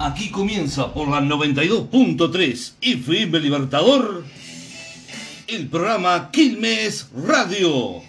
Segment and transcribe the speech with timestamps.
[0.00, 4.24] Aquí comienza por la 92.3 FM Libertador
[5.48, 8.02] el programa Quilmes Radio.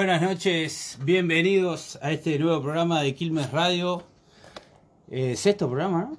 [0.00, 4.02] Buenas noches, bienvenidos a este nuevo programa de Quilmes Radio.
[5.10, 6.16] Eh, sexto programa, ¿no?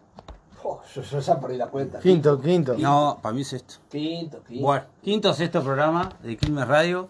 [0.64, 2.00] Oh, yo, yo ya perdí la cuenta.
[2.00, 2.76] Quinto, quinto.
[2.78, 3.78] No, para mí sexto.
[3.90, 4.64] Quinto, quinto.
[4.64, 7.10] Bueno, quinto o sexto programa de Quilmes Radio.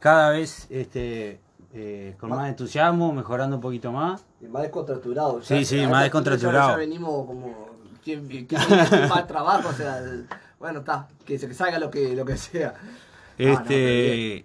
[0.00, 1.38] Cada vez este,
[1.72, 4.24] eh, con más entusiasmo, mejorando un poquito más.
[4.40, 5.40] Y más descontracturado.
[5.44, 6.70] Sí, sí, ya- más ya- descontracturado.
[6.70, 7.68] Ya, venimos como.
[8.02, 8.60] ¿Quién, quién, quién
[9.08, 9.68] más trabajo?
[9.68, 10.26] O sea, el-
[10.58, 11.06] bueno, está.
[11.24, 12.74] Que se que salga lo que, lo que sea.
[12.76, 12.82] Ah,
[13.38, 14.44] no, Este,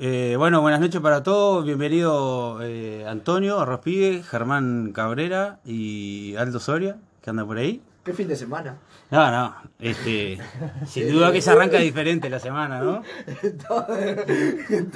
[0.00, 1.64] eh, bueno, buenas noches para todos.
[1.64, 7.80] Bienvenido eh, Antonio Arrospide, Germán Cabrera y Aldo Soria, que anda por ahí.
[8.04, 8.76] ¿Qué fin de semana?
[9.10, 10.38] No, no, este,
[10.86, 13.02] sin duda que se arranca diferente la semana, ¿no?
[13.68, 13.86] Todo-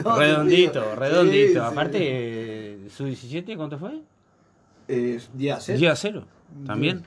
[0.03, 0.97] todo redondito, sentido.
[0.97, 1.47] redondito.
[1.47, 1.59] Sí, sí.
[1.59, 4.00] Aparte, eh, su 17, ¿cuánto fue?
[4.87, 5.78] Eh, día a cero.
[5.78, 6.25] Día cero,
[6.66, 7.05] también.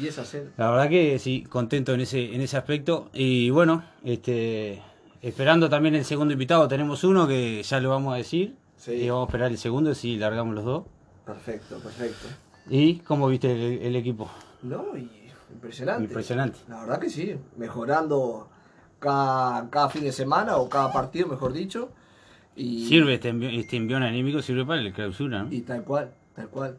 [0.00, 0.50] 10 a 0.
[0.56, 3.10] La verdad que sí, contento en ese, en ese aspecto.
[3.12, 4.80] Y bueno, este,
[5.22, 6.68] esperando también el segundo invitado.
[6.68, 8.56] Tenemos uno que ya lo vamos a decir.
[8.76, 8.92] Sí.
[8.92, 10.84] Y vamos a esperar el segundo si largamos los dos.
[11.24, 12.26] Perfecto, perfecto.
[12.68, 14.28] ¿Y cómo viste el, el equipo?
[14.62, 15.08] No, y
[15.52, 16.04] impresionante.
[16.04, 16.58] Impresionante.
[16.68, 18.48] La verdad que sí, mejorando
[18.98, 21.90] cada, cada fin de semana o cada partido, mejor dicho.
[22.56, 25.52] Y, Sirve este, envi- este envión anímico, sirve para el clausura, ¿no?
[25.52, 26.76] Y tal cual, tal cual.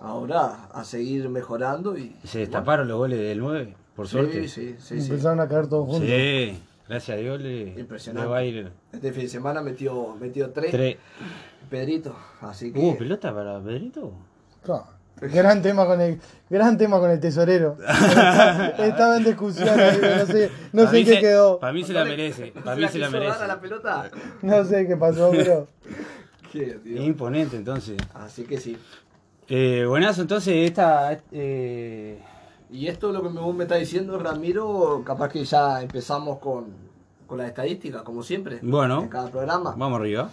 [0.00, 2.16] Ahora a seguir mejorando y.
[2.24, 4.48] Se destaparon los goles del 9, por Sí, suerte.
[4.48, 5.10] sí, sí, sí.
[5.12, 6.08] Empezaron a caer todos juntos.
[6.08, 6.58] Sí,
[6.90, 8.26] gracias a Dios le, Impresionante.
[8.26, 10.96] le va a ir Este fin de semana metió, metió tres, tres.
[11.70, 12.80] Pedrito, así que.
[12.80, 14.12] ¿Hubo pelota para Pedrito?
[14.62, 14.86] Claro.
[15.20, 16.18] Gran tema con el
[16.48, 17.76] gran tema con el tesorero.
[18.78, 21.58] Estaba en discusión, no sé, no qué se- quedó.
[21.60, 22.52] Para mí se la merece.
[22.64, 23.42] Para mí se la merece.
[23.42, 24.10] a la pelota.
[24.42, 25.68] No sé qué pasó, pero
[26.52, 27.02] Qué, tío.
[27.02, 27.96] Imponente, entonces.
[28.14, 28.76] Así que sí.
[29.48, 31.18] Eh, buenazo, entonces, esta.
[31.32, 32.18] Eh,
[32.72, 36.66] Y esto es lo que vos me está diciendo, Ramiro, capaz que ya empezamos con,
[37.26, 38.60] con las estadísticas, como siempre.
[38.62, 39.02] Bueno.
[39.02, 39.74] En cada programa.
[39.76, 40.30] vamos arriba.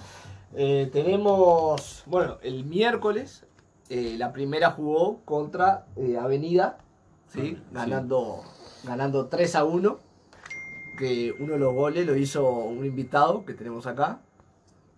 [0.53, 3.43] Eh, tenemos, bueno, el miércoles
[3.89, 6.77] eh, la primera jugó contra eh, Avenida,
[7.27, 7.57] ¿sí?
[7.71, 8.43] ganando,
[8.83, 9.99] ganando 3 a 1.
[10.97, 14.19] Que uno de los goles lo hizo un invitado que tenemos acá.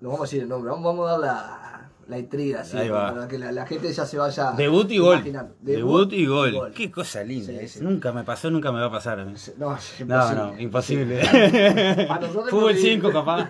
[0.01, 2.75] No vamos a decir el nombre, vamos, vamos a dar la, la intriga, ¿sí?
[2.89, 4.51] Para que la, la gente ya se vaya.
[4.53, 5.23] Debut y gol.
[5.61, 6.71] Debut, y gol.
[6.75, 7.53] Qué cosa linda.
[7.67, 7.79] Sí.
[7.81, 9.33] Nunca me pasó, nunca me va a pasar a mí.
[9.57, 10.35] No, es No, imposible.
[10.35, 11.21] no, imposible.
[12.49, 13.47] Fútbol porque- 5, capaz.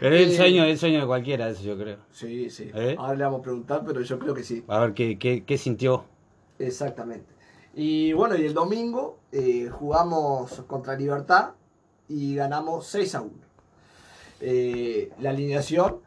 [0.00, 1.98] Pero es el Eh, sueño, el sueño de cualquiera, eso yo creo.
[2.10, 2.70] Sí, sí.
[2.74, 2.96] ¿Eh?
[2.98, 4.64] Ahora le vamos a preguntar, pero yo creo que sí.
[4.66, 6.04] A ver qué, qué, qué sintió.
[6.58, 7.26] Exactamente.
[7.74, 11.50] Y bueno, y el domingo eh, jugamos contra Libertad
[12.08, 13.32] y ganamos 6 a 1.
[14.40, 15.98] Eh, la alineación,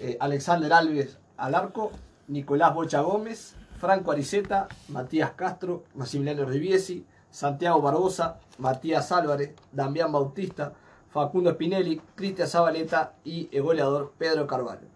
[0.00, 1.92] eh, Alexander Alves al arco,
[2.28, 10.72] Nicolás Bocha Gómez, Franco Ariceta, Matías Castro, Maximiliano Riviesi, Santiago Barbosa, Matías Álvarez, Damián Bautista,
[11.10, 14.88] Facundo Spinelli, Cristian Zabaleta y el goleador Pedro Carvalho.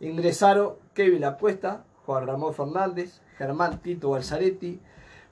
[0.00, 4.80] Ingresaron Kevin Acuesta, Juan Ramón Fernández, Germán Tito Balzaretti,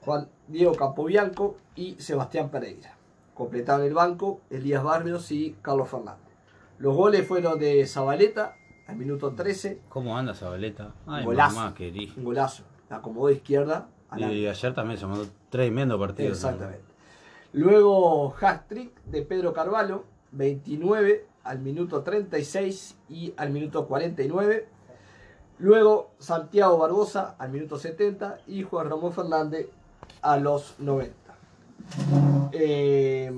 [0.01, 2.97] Juan Diego Campobianco y Sebastián Pereira.
[3.33, 6.21] Completaron el banco Elías Barrios y Carlos Fernández.
[6.79, 8.55] Los goles fueron de Zabaleta
[8.87, 10.93] al minuto 13, ¿Cómo anda Zabaleta?
[11.07, 11.55] Ay, Golazo.
[11.55, 12.13] mamá, querí.
[12.17, 12.63] un golazo.
[12.89, 14.35] La acomodó de izquierda al arco.
[14.35, 16.29] Y ayer también se mandó tremendo partido.
[16.29, 16.83] Exactamente.
[17.53, 20.03] Luego hat-trick de Pedro Carvalho,
[20.33, 24.67] 29 al minuto 36 y al minuto 49.
[25.59, 29.67] Luego Santiago Barbosa al minuto 70 y Juan Ramón Fernández
[30.21, 31.13] a los 90.
[32.51, 33.31] Eh,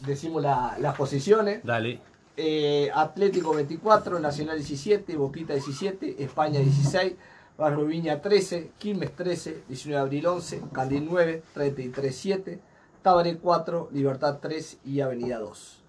[0.00, 1.62] decimos la- las posiciones.
[1.64, 2.00] Dale.
[2.40, 7.14] Eh, Atlético 24, Nacional 17, Boquita 17, España 16,
[7.58, 12.60] Barrio Viña 13, Quilmes 13, 19 de abril 11, Candil 9, 33 7,
[13.02, 15.82] Tabaré 4, Libertad 3 y Avenida 2.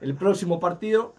[0.00, 1.12] El próximo partido,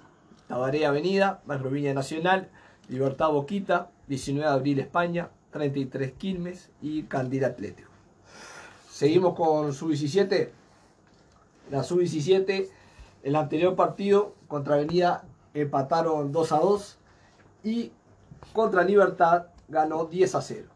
[0.48, 2.48] Tabaré Avenida, Barrio Viña Nacional,
[2.88, 7.92] Libertad Boquita, 19 de abril España, 33 Quilmes y Candil Atlético.
[8.89, 10.54] Seguimos con su 17.
[11.72, 12.69] La sub-17,
[13.23, 15.23] el anterior partido contra Avenida
[15.53, 16.97] empataron 2 a 2
[17.63, 17.91] y
[18.53, 20.67] contra Libertad ganó 10 a 0.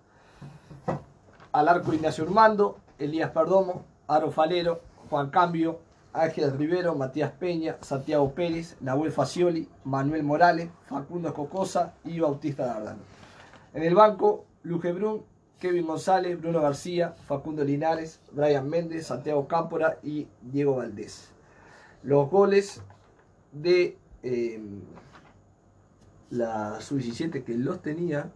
[1.52, 5.80] Al arco Ignacio Urmando, Elías Perdomo, Aro Falero, Juan Cambio,
[6.14, 13.00] Ángel Rivero, Matías Peña, Santiago Pérez, Nahuel Facioli, Manuel Morales, Facundo Cocosa y Bautista Dardano.
[13.74, 15.24] En el banco, Luque Brun,
[15.60, 21.32] Kevin González, Bruno García, Facundo Linares, Brian Méndez, Santiago Cámpora y Diego Valdés.
[22.04, 22.82] Los goles
[23.52, 24.62] de eh,
[26.30, 28.32] la sub-17 que los tenía,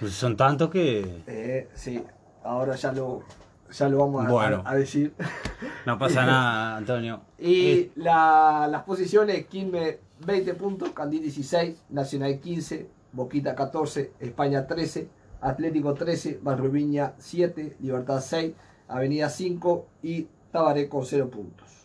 [0.00, 2.02] Pues son tantos que eh, sí,
[2.44, 3.22] ahora ya lo,
[3.70, 4.62] ya lo vamos a, Bueno.
[4.64, 5.12] a- a decir.
[5.86, 7.20] no pasa nada, Antonio.
[7.38, 15.08] Y la- las posiciones, Quilmes 20 puntos, Candil 16, Nacional 15, Boquita 14, España 13,
[15.40, 18.54] Atlético 13, Barrio Viña 7, Libertad 6,
[18.88, 21.77] Avenida 5 y Tabaré con 0 puntos.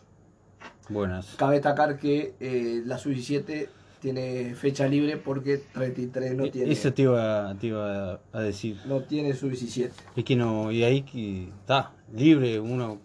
[0.88, 1.34] Buenas.
[1.36, 3.68] Cabe destacar que eh, la sub-17
[4.00, 8.78] tiene fecha libre porque 33 no tiene, Eso te iba, te iba a decir.
[8.84, 9.90] no tiene sub-17.
[10.16, 12.98] Es que no, y ahí que está, libre, uno,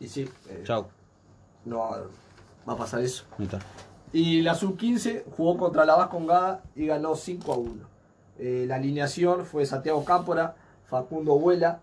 [0.00, 0.86] Y sí, eh, chau,
[1.64, 1.78] no
[2.68, 3.24] va a pasar eso.
[4.12, 7.72] Y la sub-15 jugó contra la Vascongada y ganó 5 a 1.
[8.40, 10.56] Eh, la alineación fue Santiago Cámpora,
[10.86, 11.80] Facundo Vuela,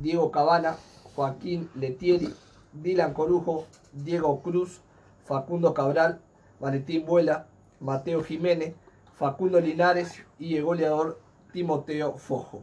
[0.00, 0.76] Diego Cabana,
[1.14, 2.34] Joaquín Letieri,
[2.72, 4.80] Dylan Corujo, Diego Cruz,
[5.34, 6.18] Facundo Cabral,
[6.58, 7.46] Valentín Vuela,
[7.78, 8.74] Mateo Jiménez,
[9.16, 11.20] Facundo Linares y el goleador
[11.52, 12.62] Timoteo Fojo.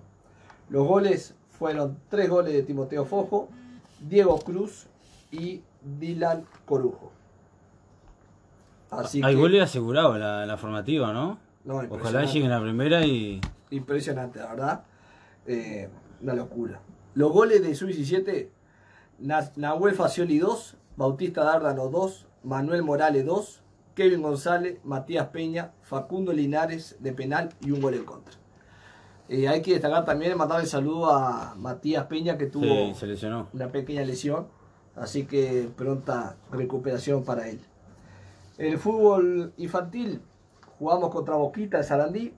[0.68, 3.48] Los goles fueron tres goles de Timoteo Fojo,
[4.02, 4.88] Diego Cruz
[5.31, 7.14] y Dylan Corujo.
[8.92, 11.38] Así Hay que- goles asegurados en la, la formativa, ¿no?
[11.64, 13.40] no, Ojalá lleguen la primera y.
[13.72, 14.84] Impresionante, la verdad.
[15.46, 15.88] Eh,
[16.22, 16.81] una locura.
[17.14, 18.50] Los goles de Sub-17,
[19.19, 23.61] Na- Nahuel Facioli 2, Bautista Dárdano 2, Manuel Morales 2,
[23.94, 28.35] Kevin González, Matías Peña, Facundo Linares de penal y un gol en contra.
[29.27, 33.05] Eh, hay que destacar también, mandar el saludo a Matías Peña que tuvo Sí, se
[33.05, 33.49] lesionó.
[33.51, 34.47] una pequeña lesión,
[34.95, 37.59] así que pronta recuperación para él.
[38.57, 40.21] En el fútbol infantil
[40.79, 42.33] jugamos contra Boquita de Sarandí,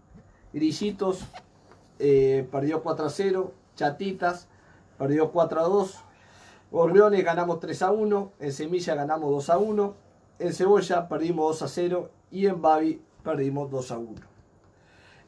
[0.51, 1.23] Grillitos
[1.99, 4.47] eh, perdió 4 a 0, Chatitas
[4.97, 5.95] perdió 4 a 2,
[6.71, 9.95] Gorriones ganamos 3 a 1, en Semilla ganamos 2 a 1,
[10.39, 14.09] en Cebolla perdimos 2 a 0 y en Bavi perdimos 2 a 1.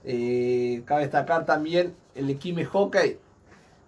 [0.03, 3.19] Eh, cabe destacar también el Equime Hockey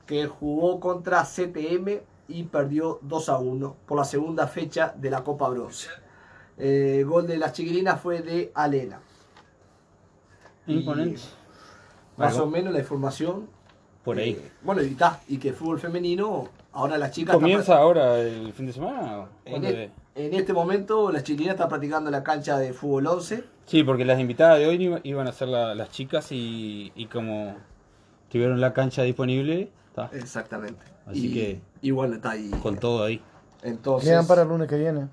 [0.06, 5.24] que jugó contra CTM y perdió 2 a 1 por la segunda fecha de la
[5.24, 5.90] Copa Bronce.
[6.58, 9.00] Eh, El gol de las chiquilinas fue de Alena.
[10.68, 11.22] Y Imponente.
[12.18, 13.48] Más Algo o menos la información.
[14.04, 14.32] Por ahí.
[14.32, 15.22] eh, bueno, y está.
[15.28, 17.36] Y que el fútbol femenino, ahora las chicas.
[17.36, 19.26] ¿Comienza ahora el fin de semana?
[19.46, 19.92] En, e- es?
[20.16, 23.44] en este momento las chiquilinas están practicando en la cancha de fútbol 11.
[23.66, 27.06] Sí, porque las invitadas de hoy iba- iban a ser la- las chicas y, y
[27.08, 27.56] como
[28.30, 30.84] tuvieron la cancha disponible, está, Exactamente.
[31.06, 32.50] Así y, que- Y bueno, está ahí.
[32.62, 33.22] con todo ahí.
[33.62, 34.10] Entonces.
[34.10, 35.08] Quedan para el lunes que viene.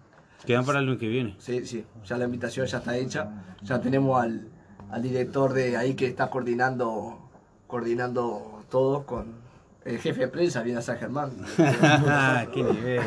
[0.47, 1.37] Quedan para el lunes que viene.
[1.39, 3.31] Sí, sí, ya la invitación ya está hecha.
[3.63, 4.49] Ya tenemos al,
[4.91, 7.19] al director de ahí que está coordinando
[7.67, 9.27] coordinando todo con
[9.85, 11.33] el jefe de prensa, viene a San Germán.
[12.55, 13.01] ¡Qué nivel!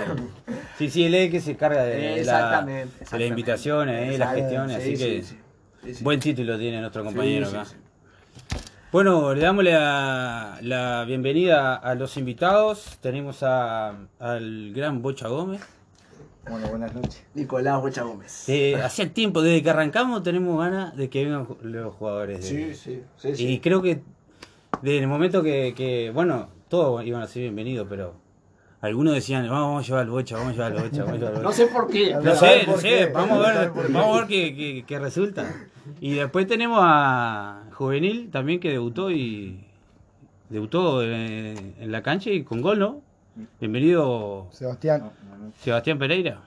[0.78, 4.18] Sí, sí, él es el que se carga de, la, Exactamente, de las invitaciones, eh,
[4.18, 5.38] las gestiones, sí, así sí, que sí,
[5.84, 6.04] sí, sí.
[6.04, 7.66] buen título tiene nuestro compañero acá.
[7.66, 7.76] sí.
[8.92, 13.00] Bueno, le damos la, la bienvenida a los invitados.
[13.02, 15.62] Tenemos a- al gran Bocha Gómez.
[16.48, 17.24] Bueno, buenas noches.
[17.34, 18.48] Nicolás Huecha Gómez.
[18.50, 22.44] Eh, hacía tiempo, desde que arrancamos, tenemos ganas de que vengan los jugadores.
[22.44, 23.48] de- Sí, sí, sí, sí.
[23.48, 24.02] Y creo que
[24.84, 28.16] desde el momento que, que, bueno, todos iban a ser bienvenidos, pero
[28.82, 31.18] algunos decían, vamos, vamos a llevar al Bocha, vamos a llevar al Bocha, vamos a
[31.20, 32.16] llevar al No sé por qué.
[32.16, 35.46] No sé, no sé, vamos a ver, vamos a ver qué, qué- qué resulta.
[36.02, 39.64] Y después tenemos a Juvenil también que debutó y
[40.50, 43.02] debutó en, en la cancha y con gol, ¿no?
[43.60, 45.12] Bienvenido Sebastián.
[45.60, 46.42] Sebastián Pereira.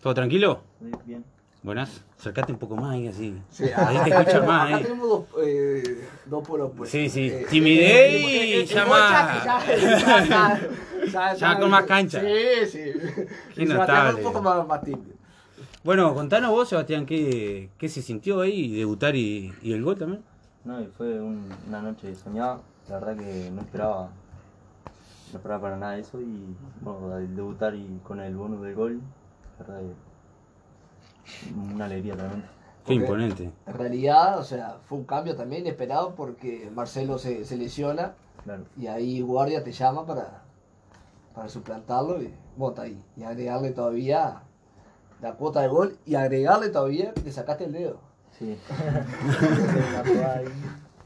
[0.00, 0.60] ¿Todo tranquilo?
[1.04, 1.24] Bien.
[1.62, 2.02] Buenas.
[2.18, 3.38] Acercate un poco más ahí así.
[3.50, 4.66] Sí, Ahí te tenemos- más.
[4.66, 4.82] Acá ahí.
[4.82, 6.90] tenemos dos, eh, dos polos pues.
[6.90, 7.28] Sí, sí.
[7.28, 10.60] Eh, Timidez eh, y eh, eh, ya ya- ya- ya-
[11.12, 12.20] ya- Ya con más cancha.
[12.20, 12.92] Sí, sí.
[13.54, 14.18] Qué notable.
[14.24, 15.14] Un poco más, más tímido.
[15.84, 20.22] Bueno, contanos vos, Sebastián, qué, qué se sintió ahí, debutar y, y el gol también.
[20.64, 24.10] No, y fue un- una noche soñada, la verdad que no esperaba,
[25.32, 29.00] no esperaba para nada eso y bueno, al debutar y con el bonus del gol,
[29.58, 30.09] la verdad que
[31.74, 32.48] una alegría realmente.
[32.86, 33.50] Qué imponente.
[33.66, 38.64] En realidad, o sea, fue un cambio también inesperado porque Marcelo se, se lesiona Claro.
[38.76, 40.42] y ahí Guardia te llama para,
[41.34, 43.00] para suplantarlo y bota ahí.
[43.16, 44.42] Y agregarle todavía
[45.20, 48.00] la cuota de gol y agregarle todavía que te sacaste el dedo.
[48.38, 48.56] Sí.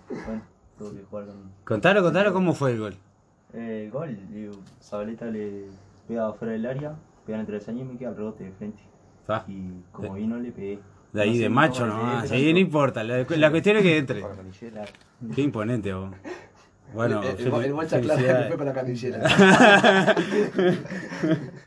[0.09, 0.43] Bueno,
[0.79, 2.97] tuve que jugar con Contanos, contanos cómo fue el gol.
[3.53, 4.17] Eh, el gol.
[4.31, 5.67] Digo, Zabaleta le
[6.07, 6.95] pega fuera del área,
[7.27, 8.83] pega entre años y me queda el rebote de frente.
[9.49, 10.79] Y como vino le pegué.
[11.13, 14.25] de ahí No de macho nomás, ahí no importa, la, la cuestión es que entre.
[15.35, 16.11] Qué imponente vos.
[16.93, 19.19] Bueno, el, el, el Bocha claro que fue para la canillera.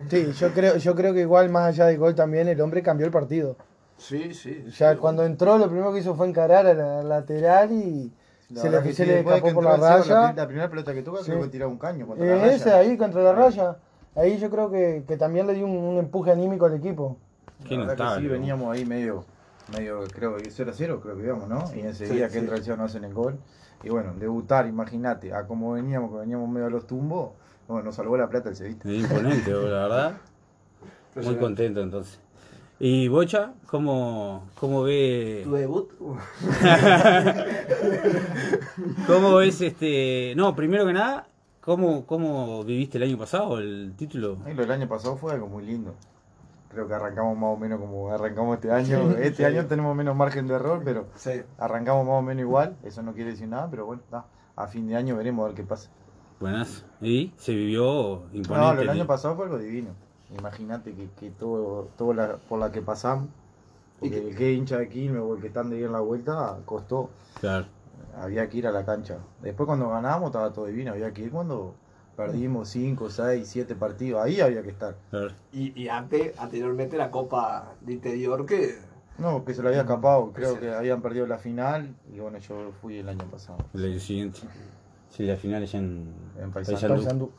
[0.10, 3.06] Sí, yo creo, yo creo que igual más allá del gol también el hombre cambió
[3.06, 3.58] el partido.
[3.98, 4.64] sí, sí.
[4.78, 4.98] Ya sí.
[5.00, 8.12] cuando entró lo primero que hizo fue encarar a la lateral y
[8.50, 10.32] La se le, que se sí, escapó por la raya.
[10.34, 11.32] La, primera pelota que toca Sí.
[11.32, 12.54] creo que tira un caño contra la Eh, raya.
[12.56, 13.76] ese ahí contra la raya.
[14.16, 17.18] Ahí yo creo que, que también le dio un, un empuje anímico al equipo.
[17.66, 18.28] Qué La verdad que notable.
[18.28, 19.26] sí, veníamos ahí medio,
[19.72, 21.64] medio creo que 0 a 0, creo que íbamos, ¿no?
[21.76, 22.38] Y enseguida Sí, que sí.
[22.40, 23.38] entra el Seba nos hacen el gol.
[23.84, 27.32] Y bueno, debutar, imagínate, a cómo veníamos, que veníamos medio a los tumbos,
[27.68, 28.56] bueno, nos salvó la plata el.
[28.56, 30.18] Es imponente, la verdad.
[31.16, 32.20] Muy contento entonces.
[32.80, 33.54] ¿Y Bocha?
[33.66, 35.42] ¿Cómo, cómo ve?
[35.44, 35.90] Tu debut.
[39.08, 40.34] ¿Cómo ves este.?
[40.36, 41.28] No, primero que nada,
[41.62, 44.36] ¿cómo, cómo viviste el año pasado el título?
[44.36, 45.96] Del año pasado fue algo muy lindo.
[46.70, 49.12] Creo que arrancamos más o menos como arrancamos este año.
[49.18, 51.42] Este año tenemos menos margen de error, pero Sí.
[51.58, 52.76] arrancamos más o menos igual.
[52.84, 54.26] Eso no quiere decir nada, pero bueno, está.
[54.56, 55.90] A fin de año veremos a ver qué pasa.
[56.40, 56.86] Buenas.
[57.02, 58.54] Y se vivió imponente.
[58.54, 59.90] No, lo del año pasado fue algo divino.
[60.38, 63.30] Imagínate que, que todo, todo la, por la que pasamos,
[64.00, 66.02] porque que- el que hincha de Quilmes o el que están de ir en la
[66.02, 67.10] vuelta, costó.
[67.40, 67.66] Claro.
[68.20, 69.18] Había que ir a la cancha.
[69.42, 70.92] Después cuando ganamos estaba todo divino.
[70.92, 71.76] Había que ir cuando
[72.18, 74.22] perdimos 5, 6, 7 partidos.
[74.22, 74.96] Ahí había que estar.
[75.54, 78.80] Y, y antes, anteriormente la Copa de Interior que
[79.20, 80.34] No, que se lo había escapado.
[80.34, 81.96] Creo que habían perdido la final.
[82.12, 83.60] Y bueno, yo fui el año pasado.
[83.74, 84.40] El año siguiente.
[85.10, 86.52] Sí, la final es en, En.
[86.52, 87.32] Paysandú.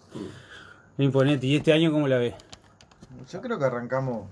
[0.96, 1.46] Imponente.
[1.46, 2.34] ¿Y este año cómo la ves?
[3.30, 4.26] Yo creo que arrancamos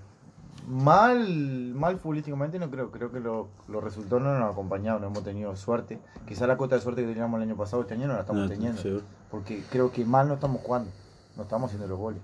[0.67, 1.27] mal,
[1.73, 2.91] mal futbolísticamente, no creo.
[2.91, 5.99] Creo que lo- los resultados no nos han acompañado, no hemos tenido suerte.
[6.27, 8.43] Quizá la cuota de suerte que teníamos el año pasado, este año no la estamos
[8.43, 8.81] No, teniendo.
[9.31, 10.89] Porque creo que mal no estamos jugando,
[11.35, 12.21] no estamos haciendo los goles.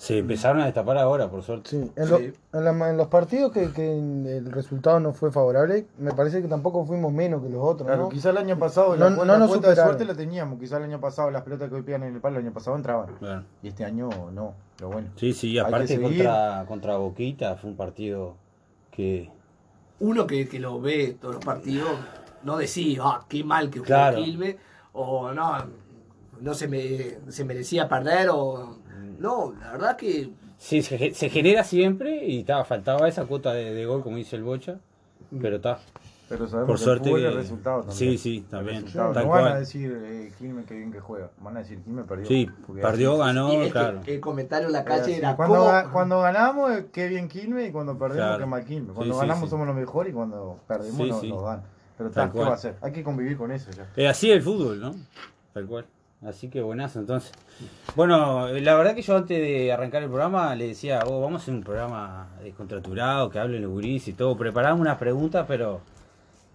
[0.00, 1.68] Se empezaron a destapar ahora, por suerte.
[1.68, 2.32] Sí, en, lo- Sí.
[2.54, 6.48] en la- en los partidos que, que el resultado no fue favorable, me parece que
[6.48, 8.08] tampoco fuimos menos que los otros, Claro, ¿no?
[8.08, 10.78] quizá el año pasado No- la, no la nos cuota de suerte la teníamos, quizá
[10.78, 13.14] el año pasado las pelotas que hoy pegan en el palo el año pasado entraban.
[13.18, 13.44] Claro.
[13.62, 15.08] Y este año no, pero bueno.
[15.16, 18.36] Sí, sí, aparte contra, contra Boquita fue un partido
[18.90, 19.30] que.
[19.98, 21.90] uno que, que lo ve todos los partidos,
[22.42, 24.18] no decís, ah, qué mal que jugó Claro.
[24.94, 25.58] O no,
[26.40, 28.78] no se, me, se merecía perder, o
[29.20, 33.52] no, la verdad que Sí, se, ge- se genera siempre y ta, faltaba esa cuota
[33.54, 34.78] de, de gol, como dice el Bocha.
[35.40, 35.78] Pero está.
[36.28, 37.96] Pero sabemos Por que suerte el que- resultado también.
[37.98, 38.84] Sí, sí, también.
[38.94, 42.26] no van a decir eh, Quilmes que bien que juega, van a decir Quilmes perdió.
[42.26, 42.48] Sí,
[42.80, 44.00] perdió, así- ganó, claro.
[44.06, 47.94] el comentario en la calle era cuando, cuando ganamos, eh, qué bien Quilmes, y cuando
[47.98, 48.38] perdemos, Claro.
[48.38, 48.92] qué mal Quilmes.
[48.94, 49.50] Cuando Sí, ganamos sí.
[49.50, 51.28] somos los mejores y cuando perdemos Sí, nos, sí.
[51.30, 51.62] nos dan.
[51.98, 52.74] Pero Tal tal, ¿qué va a hacer?
[52.80, 53.88] Hay que convivir con eso ya.
[53.96, 54.94] Es así el fútbol, ¿no?
[55.52, 55.86] Tal cual.
[56.22, 57.32] Así que buenazo, entonces.
[57.96, 61.40] Bueno, eh, la verdad que yo antes de arrancar el programa le decía, oh, vamos
[61.40, 64.36] a hacer un programa descontraturado, que hablen los gurís y todo.
[64.36, 65.80] Preparamos unas preguntas, pero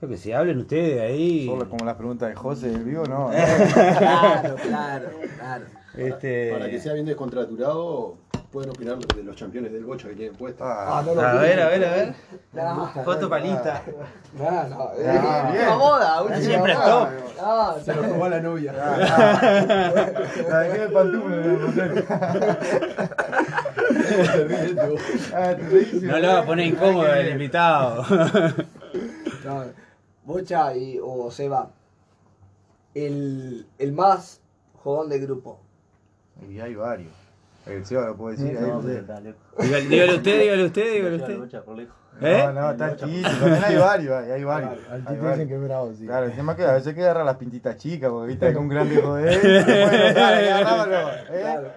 [0.02, 1.48] yo que sé, hablen ustedes ahí.
[1.48, 3.32] Solo como las preguntas de José del vivo, no.
[3.74, 5.66] Claro, claro, claro.
[5.98, 6.52] Este...
[6.52, 8.18] Para que sea bien descontraturado,
[8.56, 10.64] pueden opinar de los campeones del bocha que tienen puesta.
[10.66, 12.16] Ah, Ah, no A ver, a ver, a ver.
[12.54, 13.84] No, Foto palista.
[14.40, 16.86] no, no, eh, Ah, Siempre boda.
[16.86, 17.10] stop.
[17.42, 18.72] No, se lo robó la novia.
[18.72, 21.86] La dejé de pantufla
[26.02, 28.06] No lo va a poner incómodo el invitado.
[30.24, 31.72] Bocha y, o Seba,
[32.94, 34.40] el, el más
[34.82, 35.60] jodón del grupo.
[36.50, 37.25] Y hay varios.
[37.66, 38.60] El Seba lo puede decir.
[38.60, 39.02] No, ahí, usted.
[39.60, 41.88] Dígale, dígale usted, dígale usted, dígale usted.
[42.22, 42.44] ¿Eh?
[42.46, 43.30] No, no, está chiquito.
[43.30, 44.72] También hay varios, hay, hay varios.
[44.90, 45.48] Al hay Tito dicen varios.
[45.48, 46.06] que es bravo, sí.
[46.06, 48.58] Claro, el tema que a veces hay que agarrar las pintitas chicas, porque viste que
[48.58, 49.42] un grande hijo de él.
[49.66, 51.42] Bueno, dale, ¿eh?
[51.42, 51.72] Claro.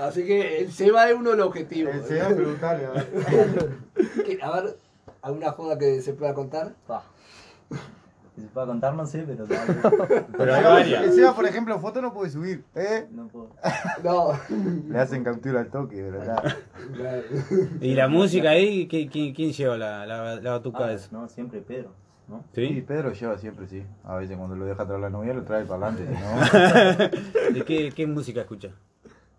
[0.00, 1.94] Así que el Seba es uno de los objetivos.
[1.94, 3.06] El Seba, preguntale, a ver.
[4.42, 4.76] A ver,
[5.20, 6.72] ¿alguna joda que se pueda contar?
[6.86, 7.04] Pa.
[8.34, 9.44] Si se puede contar, no sé, pero.
[10.38, 11.14] Pero hay varias.
[11.14, 12.64] Seba, por ejemplo, foto no puede subir.
[12.74, 13.06] ¿eh?
[13.10, 13.50] No puedo.
[14.02, 14.32] No.
[14.88, 16.42] Le hacen captura al toque, ¿verdad?
[17.80, 18.88] ¿Y la música ahí?
[18.88, 21.08] ¿Quién, quién, lleva la, la, la batuca Ah, de eso?
[21.12, 21.90] no, siempre Pedro,
[22.28, 22.42] ¿no?
[22.54, 22.80] Sí, ¿Sí?
[22.80, 23.84] Pedro lleva siempre, sí.
[24.04, 26.10] A veces cuando lo deja traer la novia lo trae para adelante.
[26.10, 27.54] ¿no?
[27.54, 28.70] ¿De qué, qué música escucha?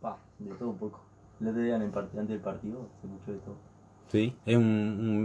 [0.02, 1.02] Pa, de todo un poco.
[1.42, 3.56] El otro día en el part- antes del partido se escuchó de todo.
[4.14, 4.64] Sí, es un-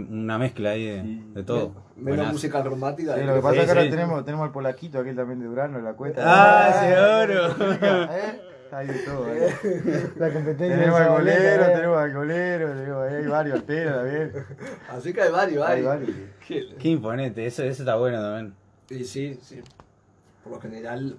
[0.09, 1.23] un- una mezcla ahí de, Sí.
[1.35, 1.69] de todo.
[1.95, 2.31] Menos Buenazo.
[2.33, 3.15] música romántica.
[3.15, 3.89] Sí, lo que pasa Sí, es que ahora sí.
[3.91, 6.23] tenemos, tenemos al Polaquito, aquel también de Durano, en la cuenta.
[6.25, 7.75] Ah, seguro.
[8.11, 8.41] ¿Eh?
[8.71, 9.27] Hay de todo.
[9.33, 9.49] ¿eh?
[10.17, 11.71] La competencia Tenemos de al golero, eh.
[11.75, 14.31] tenemos al golero, tenemos, hay varios alteros también.
[14.89, 15.83] Así que hay varios, Hay hay.
[15.85, 16.09] varios.
[16.47, 16.69] sí.
[16.79, 18.53] Qué imponente, eso, eso está bueno también.
[18.89, 19.61] Y sí, sí.
[20.43, 21.15] Por lo general,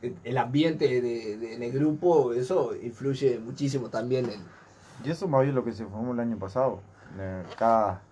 [0.00, 4.56] el- el ambiente de, de- en el grupo, eso influye muchísimo también en.
[5.04, 6.80] Y eso más bien lo que se formó el año pasado.
[7.18, 8.02] Eh, Cada,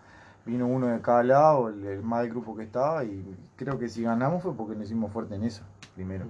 [0.46, 3.88] vino uno de cada lado, el, el más del grupo que estaba, y creo que
[3.88, 5.62] si ganamos fue porque nos hicimos fuerte en eso,
[5.94, 6.26] primero.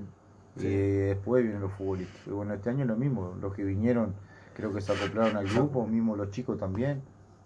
[0.57, 0.67] Sí.
[0.67, 2.27] Y después vienen los futbolistas.
[2.27, 4.15] Y bueno, este año lo mismo, los que vinieron
[4.55, 7.03] creo que se acoplaron al grupo, mismo los chicos también.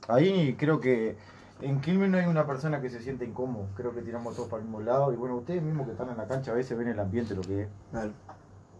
[0.09, 1.17] Ahí creo que
[1.63, 4.63] en Quilmes no hay una persona que se siente incómodo, creo que tiramos todos para
[4.63, 6.89] el mismo lado, y bueno, ustedes mismos que están en la cancha a veces ven
[6.89, 7.69] el ambiente, lo que es.
[7.91, 8.13] Claro.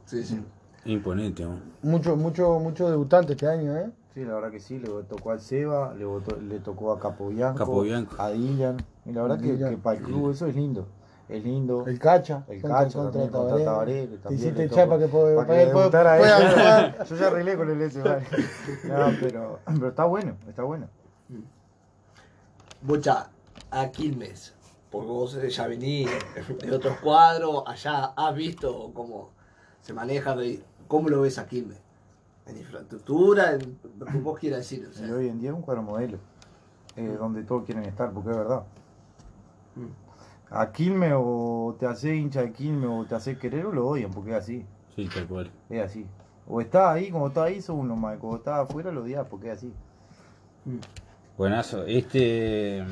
[0.05, 0.45] Sí, sí.
[0.85, 1.59] Imponente, ¿no?
[1.83, 3.91] Mucho, mucho, mucho debutante este año, ¿eh?
[4.15, 7.59] Sí, la verdad que sí, le tocó al Seba, le, votó- le tocó a Capobianco,
[7.59, 8.17] Capobianco.
[8.19, 8.77] a Dylan.
[9.05, 9.71] Y la verdad que, Dylan.
[9.71, 10.87] que para el club eso es lindo.
[11.29, 11.87] Es lindo.
[11.87, 12.45] El Cacha.
[12.49, 13.65] El Cacha contra también, contra Tabaré.
[13.65, 17.07] Tabaré, que hiciste chapa que puede, para que pueda jugar.
[17.07, 18.27] Yo ya arreglé con el ese, vale.
[18.85, 20.89] No, pero, pero está bueno, está bueno.
[22.81, 23.29] Bocha,
[23.71, 24.55] a Quilmes,
[24.91, 26.09] porque vos ya venís
[26.63, 29.33] de otros cuadros, allá has visto cómo
[29.83, 30.35] se maneja,
[30.87, 31.79] ¿cómo lo ves a Quilmes?
[32.49, 34.87] En infraestructura, en lo que vos quieras decir.
[34.89, 35.07] o sea.
[35.07, 36.19] Y hoy en día es un cuadro modelo,
[36.97, 38.63] eh, donde todos quieren estar, porque es verdad.
[39.77, 40.55] Mm.
[40.55, 44.11] A Quilmes o te hace hincha de Quilmes o te hace querer o lo odian,
[44.11, 44.67] porque es así.
[44.97, 45.51] Sí, tal cual.
[45.69, 46.07] Es así.
[46.49, 48.19] O está ahí, como está ahí, sos uno más.
[48.19, 49.73] Cuando está afuera, lo odias, porque es así.
[51.37, 51.85] Buenazo.
[51.85, 52.85] Este.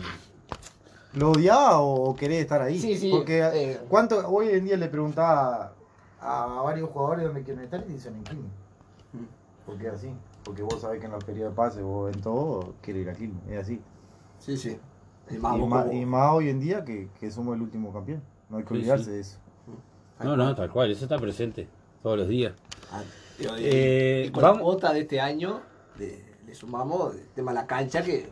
[1.15, 2.79] ¿Lo odiás o querés estar ahí?
[2.79, 3.81] Sí, sí, Porque eh.
[3.89, 5.73] ¿cuánto, hoy en día le preguntaba
[6.21, 8.66] a, a varios jugadores dónde quieren estar y dicen en Quilmes.
[9.67, 9.71] Mm.
[9.71, 10.09] Porque es así.
[10.45, 13.15] Porque vos sabés que en los periodos de pase o en todo, quiere ir a
[13.15, 13.43] Quilmes.
[13.49, 13.81] Es así.
[14.39, 14.79] Sí, sí.
[15.31, 17.93] Y más, vos más, como- y más hoy en día que, que somos el último
[17.93, 18.23] campeón.
[18.49, 19.11] No hay que olvidarse sí.
[19.11, 19.39] de eso.
[20.23, 21.69] No, no, tal cual, eso está presente
[22.03, 22.55] todos los días.
[22.93, 23.03] Ah,
[23.59, 25.61] Eh, y con vamos- la cuota de este año
[25.99, 28.31] le, le sumamos el tema de la cancha que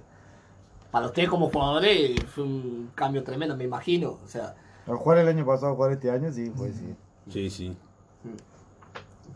[0.90, 4.18] para ustedes como jugadores fue un cambio tremendo, me imagino.
[4.24, 4.54] O sea,
[4.86, 6.94] Al jugar el año pasado, jugar este año, sí, pues sí.
[7.28, 7.76] Sí, sí.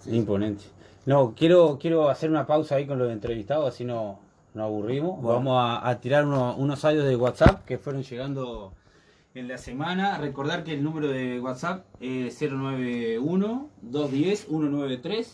[0.01, 0.65] sí, Imponente.
[1.09, 4.19] No, quiero, quiero hacer una pausa ahí con los entrevistados, así no,
[4.53, 5.23] no aburrimos.
[5.23, 5.39] Bueno.
[5.39, 8.73] Vamos a, a tirar uno- unos audios de WhatsApp que fueron llegando
[9.35, 10.19] en la semana.
[10.19, 15.27] Recordar que el número de WhatsApp es 091-210-193.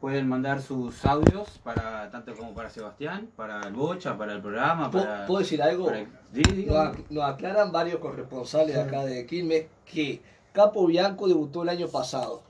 [0.00, 4.90] Pueden mandar sus audios para tanto como para Sebastián, para el Bocha, para el programa,
[4.90, 5.26] ¿Puedo- para...
[5.26, 5.86] ¿Puedo decir algo?
[5.86, 10.20] para- Sí, Nos, ac- nos aclaran varios corresponsales acá de Quilmes que
[10.52, 12.42] Capo Bianco debutó el año pasado.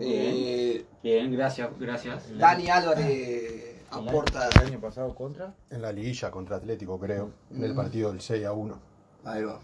[0.00, 2.36] Eh, Bien, gracias, gracias.
[2.38, 4.48] Dani Álvarez aporta.
[4.60, 5.54] El año pasado contra.
[5.70, 7.30] En la liguilla contra Atlético, creo.
[7.50, 8.78] En el partido del 6 a 1.
[9.24, 9.60] Ahí va.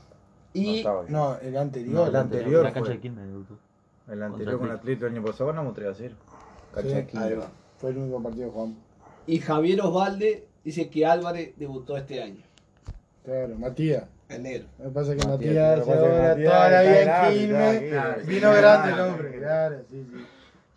[1.09, 1.95] No Y el anterior.
[1.95, 2.63] No, el anterior.
[2.65, 2.95] La cancha fue.
[2.97, 3.59] de Quilmes debutó.
[4.09, 6.15] El anterior con Atlético el año pasado ganamos 3 a 0.
[6.75, 6.95] Cancha Sí.
[6.97, 7.29] de Quilmes.
[7.29, 7.49] ahí va.
[7.79, 8.77] Fue el único partido que jugamos.
[9.27, 12.43] Y Javier Osvalde dice que Álvarez debutó este año,
[13.25, 14.05] Claro, Matías.
[14.35, 14.69] En negro.
[14.79, 17.33] Lo que pasa es que Matías, Matías, que que ahora Matías toda la vida en
[17.39, 20.27] Quilmes, vino grande el hombre, claro, sí, sí.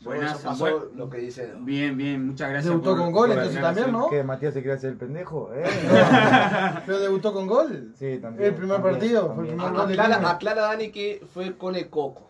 [0.04, 1.52] Buenas, pasó buen- lo que dice.
[1.62, 2.70] Bien, bien, muchas gracias.
[2.72, 4.08] Debutó por- con gol, entonces también, ¿no?
[4.08, 4.24] ¿Qué?
[4.24, 5.50] ¿Matías se quiere hacer el pendejo?
[5.56, 5.64] ¿Eh?
[6.86, 7.92] Pero debutó con gol.
[7.98, 8.50] Sí, también.
[8.50, 9.58] El primer también, partido, fue el también.
[9.58, 9.88] primer gol
[10.22, 12.30] de Aclara, Dani que fue con el Coco,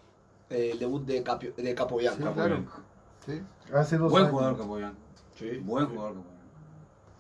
[0.49, 2.25] eh, el debut de, Capio, de Capobianco.
[2.25, 2.49] Sí, claro.
[2.55, 2.71] Bianco.
[3.25, 3.41] Sí,
[3.73, 4.31] Hace dos Buen años.
[4.33, 4.97] jugador Capobianco.
[5.37, 6.34] sí, Buen jugador Capobianco.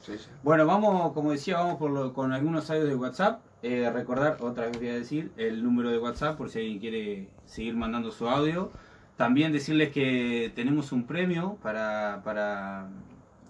[0.05, 0.27] Sí, sí.
[0.43, 3.39] Bueno, vamos, como decía, vamos por lo- con algunos audios de WhatsApp.
[3.63, 7.27] Eh, recordar, otra vez voy a decir, el número de WhatsApp por si alguien quiere
[7.45, 8.71] seguir mandando su audio.
[9.17, 12.87] También decirles que tenemos un premio para, para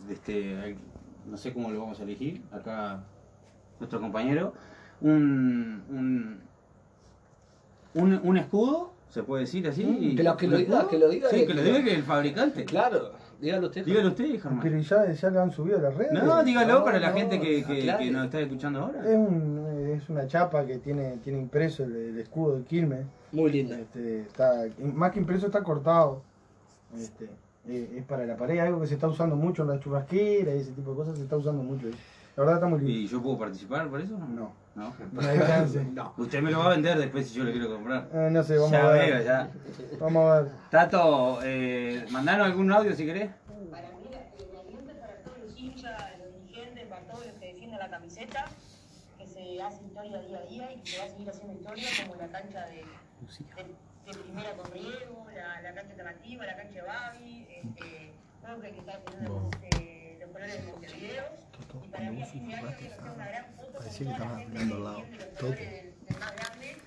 [0.09, 0.77] este,
[1.25, 3.03] no sé cómo lo vamos a elegir, acá
[3.79, 4.53] nuestro compañero.
[5.01, 6.39] Un, un,
[7.95, 9.83] un, un escudo, se puede decir así.
[9.83, 11.95] Mm, que lo- que ¿Un lo diga, que lo diga Sí, que lo diga que
[11.95, 12.63] el fabricante.
[12.63, 13.11] Claro,
[13.41, 13.85] dígalo usted.
[13.85, 14.59] Dígalo usted, Germán.
[14.61, 16.13] Pero ya, ya lo han subido a las redes.
[16.13, 18.05] No, dígalo No, para la no, gente que, que, aclare.
[18.05, 18.99] que nos está escuchando ahora.
[19.09, 23.05] Es, un, es una chapa que tiene, tiene impreso el, el escudo de Quilmes.
[23.31, 23.77] Muy linda.
[23.79, 26.21] Este, está, más que impreso está cortado.
[26.97, 27.29] Este,
[27.67, 30.59] eh, es para la pared, algo que se está usando mucho en la churrasquera y
[30.59, 31.87] ese tipo de cosas se está usando mucho.
[32.35, 32.91] La verdad está muy lindo.
[32.93, 34.17] ¿Y yo puedo participar por eso?
[34.17, 34.53] No.
[34.75, 34.93] ¿No?
[35.13, 35.81] No hay chance.
[35.93, 36.13] No.
[36.17, 38.09] Usted me lo va a vender después si yo lo quiero comprar.
[38.13, 39.13] Eh, no sé, vamos ya a ver.
[39.13, 39.49] veo, ya.
[39.99, 40.51] Vamos a ver.
[40.69, 43.29] Tato, eh, mandanos algún audio si querés.
[43.71, 47.45] Para mí, el ambiente es para todos los hinchas, los dirigentes, para todos los que
[47.47, 48.45] defienden la camiseta,
[49.17, 51.87] que se hace historia día a día y que se va a seguir haciendo historia,
[52.05, 53.63] como la cancha de, de,
[54.11, 58.11] de primera con Diego, la, la cancha alternativa, la cancha de Babi, este,
[58.43, 61.44] creo que que está defendiendo este, los colores de Montevideo.
[61.83, 63.83] Y para mí, a fin de año, quiero hacer una gran foto con
[64.17, 66.77] toda la gente que defiende los colores del, del más grande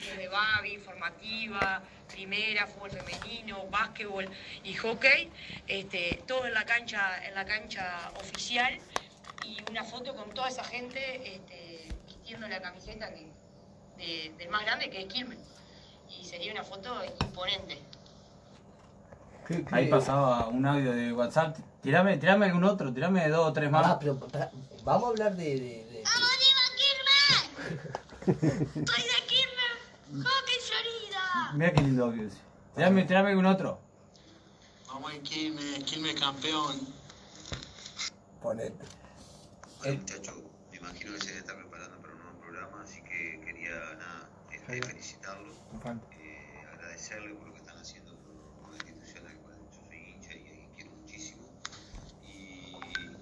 [0.00, 4.28] desde Babi, formativa, primera, fútbol femenino, básquetbol
[4.64, 5.30] y hockey,
[5.66, 8.78] este, todo en la cancha, en la cancha oficial
[9.44, 14.90] y una foto con toda esa gente este, vistiendo la camiseta de- del más grande
[14.90, 15.38] que es Quilmes.
[16.08, 17.78] Y sería una foto imponente.
[19.48, 21.56] ¿Qué- qué- Ahí pasaba un audio de WhatsApp.
[21.82, 23.96] Tirame, tirame algún otro, tirame dos o tres más.
[23.98, 24.50] pero, pará,
[24.84, 25.44] vamos a hablar de.
[25.44, 26.04] de, de-
[28.28, 30.26] ¡Soy de Quilmes!
[30.26, 31.52] ¡Hockey Florida!
[31.54, 32.36] Mira qué lindo audio ese.
[32.74, 33.80] Tirame, tirame algún otro.
[34.86, 36.76] Vamos en Quilmes, Quilmes campeón.
[38.42, 38.84] Ponete.
[39.78, 40.34] Bueno, muchachos,
[40.70, 44.28] me imagino que se debe estar preparando para un nuevo programa, así que quería nada,
[44.52, 45.54] este, felicitarlos,
[46.20, 49.62] eh, agradecerles por lo que están haciendo por, por la institución a la cual yo
[49.86, 51.42] soy hincha y, y quiero muchísimo.
[52.26, 52.72] Y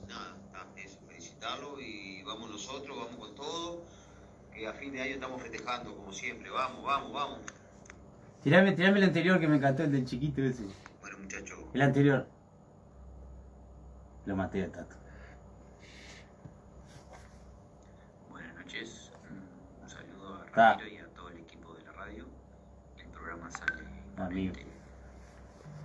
[0.08, 0.66] nada, nada,
[1.80, 3.82] y vamos nosotros, vamos con todo,
[4.52, 7.38] que a fin de año estamos festejando como siempre, vamos, vamos, vamos.
[8.42, 10.64] Tirame, tirame el anterior que me encantó, el del chiquito ese.
[11.00, 12.26] Bueno, muchachos, El anterior.
[14.24, 14.96] Lo maté a Tato.
[18.30, 20.74] buenas noches, Mm, un saludo a Ta.
[20.74, 22.26] Ramiro y a todo el equipo de la radio.
[22.98, 23.84] El programa sale
[24.16, 24.54] Amigo.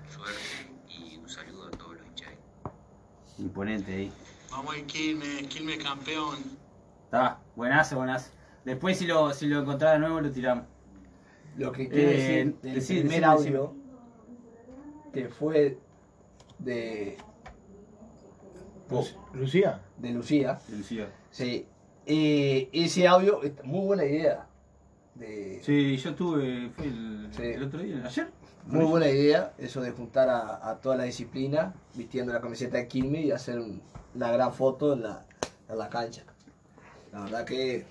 [0.10, 2.34] Suerte y un saludo a todos los hinchas.
[3.38, 4.12] Imponente ahí.
[4.52, 6.38] Vamos en Quilmes, Quilmes campeón.
[7.06, 8.32] Está, buenazo, buenazo.
[8.66, 10.66] Después si lo, si lo encontrás de nuevo lo tiramos.
[11.58, 13.74] Lo que quiero Eh, decir del decí- primer audio
[15.14, 15.78] que fue
[16.60, 17.18] de.
[19.34, 19.82] Lucía.
[19.98, 20.60] de Lucía.
[20.70, 21.10] Lucía.
[21.30, 21.66] Sí.
[22.06, 24.48] Eh, ese audio, muy buena idea.
[25.16, 27.44] De, Sí, yo tuve, fue el, Sí.
[27.44, 28.30] el otro día, ayer.
[28.66, 32.88] Muy buena idea, eso de juntar a, a toda la disciplina vistiendo la camiseta de
[32.88, 33.82] Quilmes y hacer un-
[34.14, 35.26] una gran foto en la,
[35.70, 36.24] en la cancha.
[37.12, 37.86] La verdad que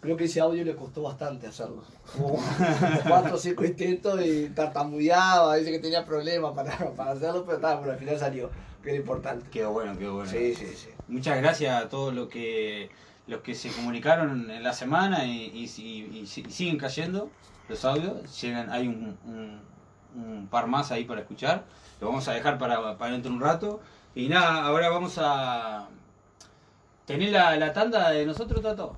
[0.00, 1.84] creo que ese audio le costó bastante hacerlo.
[2.16, 2.36] Como
[3.08, 7.92] cuatro o cinco intentos y tartamudeaba, dice que tenía problemas para, para hacerlo, pero bueno,
[7.92, 8.50] al final salió,
[8.82, 9.48] que era importante.
[9.50, 10.30] Quedó bueno, quedó bueno.
[10.30, 10.88] Sí, sí, sí.
[11.08, 12.90] Muchas gracias a todos los que
[13.28, 17.30] los que se comunicaron en la semana y, y si- y si- siguen cayendo
[17.68, 18.40] los audios.
[18.42, 19.71] Llegan, hay un, un-
[20.14, 21.64] un par más ahí para escuchar.
[22.00, 23.80] Lo vamos a dejar para, para dentro de un rato.
[24.14, 25.88] Y nada, ahora vamos a
[27.06, 28.96] tener la, la tanda de nosotros, Tato.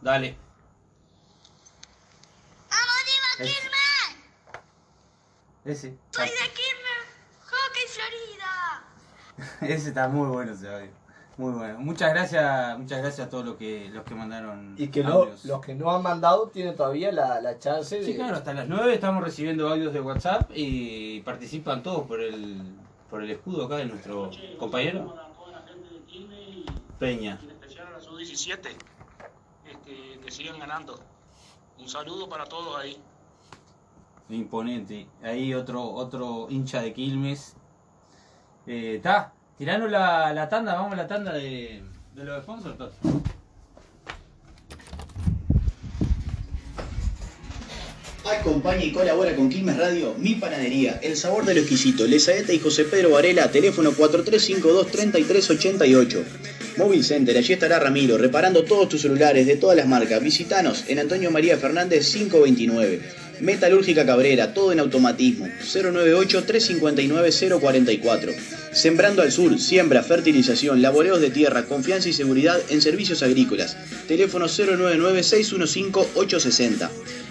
[0.00, 0.36] Dale.
[2.70, 2.94] ¡Vamos,
[3.38, 3.70] Ese.
[5.64, 5.98] Ese.
[6.10, 7.06] ¡Soy de Quilmes!
[7.44, 8.84] ¡Hockey Florida!
[9.74, 10.99] Ese está muy bueno audio.
[11.40, 11.80] Muy bueno.
[11.80, 15.60] Muchas gracias, muchas gracias a todos los que los que mandaron Y que no, los
[15.62, 18.04] que no han mandado tienen todavía la, la chance de...
[18.04, 22.60] Sí, claro, hasta las 9 estamos recibiendo audios de WhatsApp y participan todos por el
[23.08, 25.14] por el escudo acá de nuestro compañero
[26.98, 27.40] Peña.
[27.42, 28.58] En especial a la sub-17,
[29.64, 31.00] este, que sigan ganando.
[31.78, 32.98] Un saludo para todos ahí.
[34.28, 35.08] Imponente.
[35.22, 37.56] Ahí otro otro hincha de Quilmes.
[38.66, 41.82] Está, tiranos la, la tanda, vamos a la tanda de,
[42.16, 42.76] de los sponsors.
[48.24, 52.58] Acompaña y colabora con Quilmes Radio, Mi Panadería, El Sabor de lo Exquisito, Lesaeta y
[52.58, 56.24] José Pedro Varela, teléfono 4352-3388.
[56.78, 60.22] Móvil Center, allí estará Ramiro, reparando todos tus celulares de todas las marcas.
[60.22, 63.29] Visitanos en Antonio María Fernández 529.
[63.40, 68.34] Metalúrgica Cabrera, todo en automatismo, 098-359-044.
[68.72, 73.76] Sembrando al Sur, siembra, fertilización, laboreos de tierra, confianza y seguridad en servicios agrícolas.
[74.06, 76.90] Teléfono 099-615-860.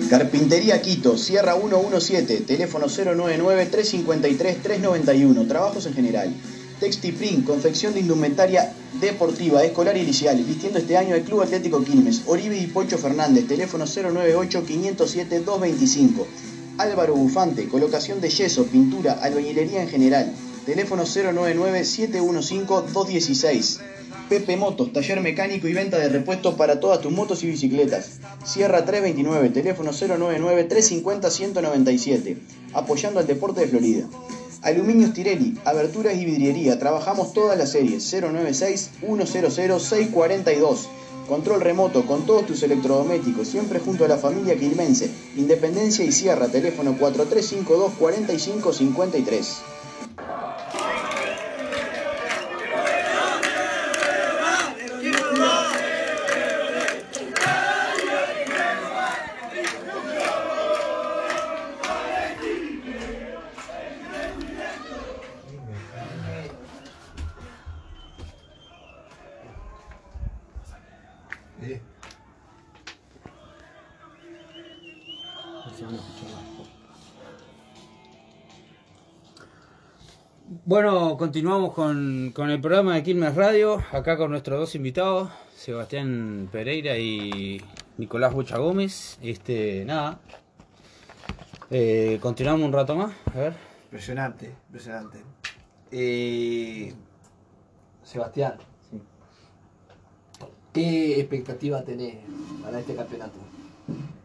[0.09, 6.33] Carpintería Quito, Sierra 117, teléfono 099-353-391, trabajos en general.
[6.81, 12.25] Textiprint, confección de indumentaria deportiva, escolar y licial, vistiendo este año el Club Atlético Quilmes,
[12.27, 16.27] Oribe y Pocho Fernández, teléfono 098-507-225.
[16.77, 20.35] Álvaro Bufante, colocación de yeso, pintura, albañilería en general,
[20.67, 23.79] teléfono 099-715-216.
[24.29, 28.19] Pepe Motos, taller mecánico y venta de repuestos para todas tus motos y bicicletas.
[28.45, 32.37] Sierra 329, teléfono 099-350-197.
[32.75, 34.07] Apoyando al deporte de Florida.
[34.63, 36.79] Aluminios Tirelli, aberturas y vidriería.
[36.79, 38.13] Trabajamos todas las series.
[38.13, 40.87] 096-100-642.
[41.29, 45.11] Control remoto con todos tus electrodomésticos, siempre junto a la familia quilmense.
[45.37, 49.76] Independencia y Sierra, teléfono 4352-4553.
[80.77, 86.51] Bueno, continuamos con, con el programa de Quilmes Radio, acá con nuestros dos invitados, Sebastián
[86.53, 87.63] Pereira y
[87.97, 89.19] Nicolás Bocha Gómez.
[89.23, 90.21] Este, nada.
[91.71, 93.55] Eh, continuamos un rato más, a ver.
[93.85, 95.23] Impresionante, impresionante.
[95.93, 96.93] Eh,
[98.03, 98.59] Sebastián,
[100.75, 102.17] ¿qué expectativa tenés
[102.63, 103.39] para este campeonato?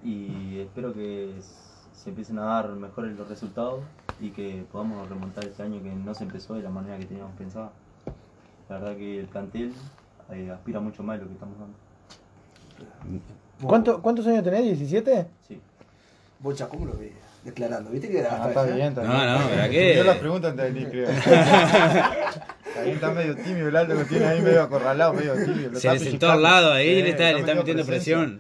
[0.04, 1.32] y espero que
[1.94, 3.84] se empiecen a dar mejores los resultados
[4.22, 7.34] y que podamos remontar este año que no se empezó de la manera que teníamos
[7.38, 7.72] pensado.
[8.70, 9.74] La verdad que el plantel
[10.32, 11.76] eh, aspira mucho más de lo que estamos dando.
[13.64, 14.80] ¿Cuánto- ¿Cuántos años tenés?
[14.80, 15.26] ¿17?
[15.48, 15.60] Sí.
[16.40, 17.12] Bocha, ¿cómo lo ves?
[17.44, 19.26] Declarando, ¿viste que Ah, está bien, está No, bien.
[19.34, 19.96] no, ¿verdad qué?
[19.96, 21.10] Yo las preguntas antes de venir, creo.
[22.72, 25.72] Está bien, está medio tímido, el alto me tiene ahí medio acorralado, medio tímido.
[25.72, 28.40] lo Se está le sentó al lado ahí, Sí, le está, le está metiendo presión.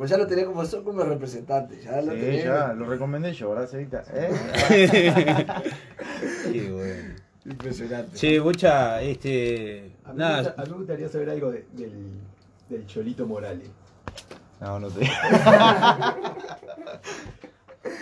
[0.00, 2.44] Pues ya lo tenés como, son como representante, ya lo Sí, tenés.
[2.44, 4.02] ya, lo recomendé yo, ¿verdad, Cevita?
[4.14, 4.30] ¿Eh?
[6.50, 7.14] Qué bueno.
[7.44, 8.16] Impresionante.
[8.16, 9.92] Che, Bocha, este.
[10.06, 11.92] A mí, me Nada, gusta- a mí me gustaría saber algo de- del,
[12.70, 13.68] del Cholito Morales.
[14.58, 15.00] No, no sé.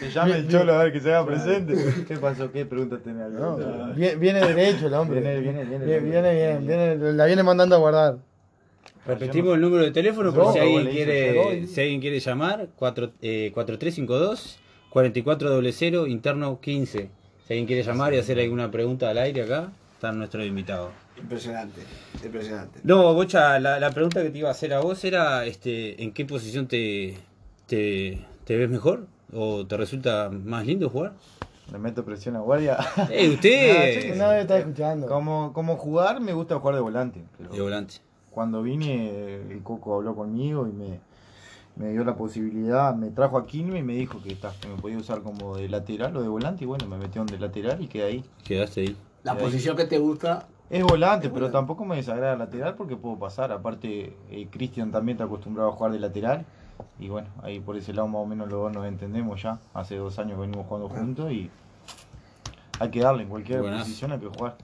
[0.01, 2.05] Que llame el cholo a ver que se haga presente.
[2.07, 2.53] ¿Qué pasó?
[2.53, 3.29] ¿Qué preguntas tenés?
[3.31, 3.57] No,
[3.97, 5.21] viene derecho el hombre.
[5.21, 5.85] Viene, viene, viene.
[5.85, 8.19] Viene, viene, viene, viene- la viene mandando a guardar.
[9.09, 12.69] Repetimos el número de teléfono por si alguien quiere, si alguien quiere llamar.
[12.77, 14.59] cuatro- eh, 4352
[14.91, 16.99] 4400 interno 15.
[17.47, 20.91] Si alguien quiere llamar y hacer alguna pregunta al aire acá, están nuestros invitados.
[21.19, 21.81] Impresionante,
[22.25, 22.81] impresionante.
[22.85, 26.13] No, Bocha, la, la pregunta que te iba a hacer a vos era este, ¿en
[26.13, 27.17] qué posición te,
[27.67, 29.07] te, te ves mejor?
[29.33, 31.13] ¿O te resulta más lindo jugar?
[31.73, 32.79] Le meto presión a guardia.
[33.11, 35.07] Eh, usted- No, sí, No escuchando.
[35.07, 37.21] Como, como jugar, me gusta jugar de volante.
[37.37, 37.95] pero De volante.
[38.39, 41.01] Cuando vine, el Coco habló conmigo y me,
[41.75, 44.77] me dio la posibilidad, me trajo a Quilmes y me dijo que, está, que me
[44.77, 46.63] podía usar como de lateral o de volante.
[46.63, 48.25] Y bueno, me metieron de lateral y quedé ahí.
[48.45, 48.97] Quedaste ahí.
[49.25, 49.51] La Quedé ahí.
[49.51, 53.51] posición que te gusta, Es volante, pero tampoco me desagrada lateral porque puedo pasar.
[53.51, 56.47] Aparte, eh, Cristian también está acostumbrado a jugar de lateral.
[57.01, 59.59] Y bueno, ahí por ese lado más o menos los dos nos entendemos ya.
[59.75, 61.51] Hace dos años venimos jugando juntos y
[62.79, 64.57] hay que darle en cualquier posición hay que jugar.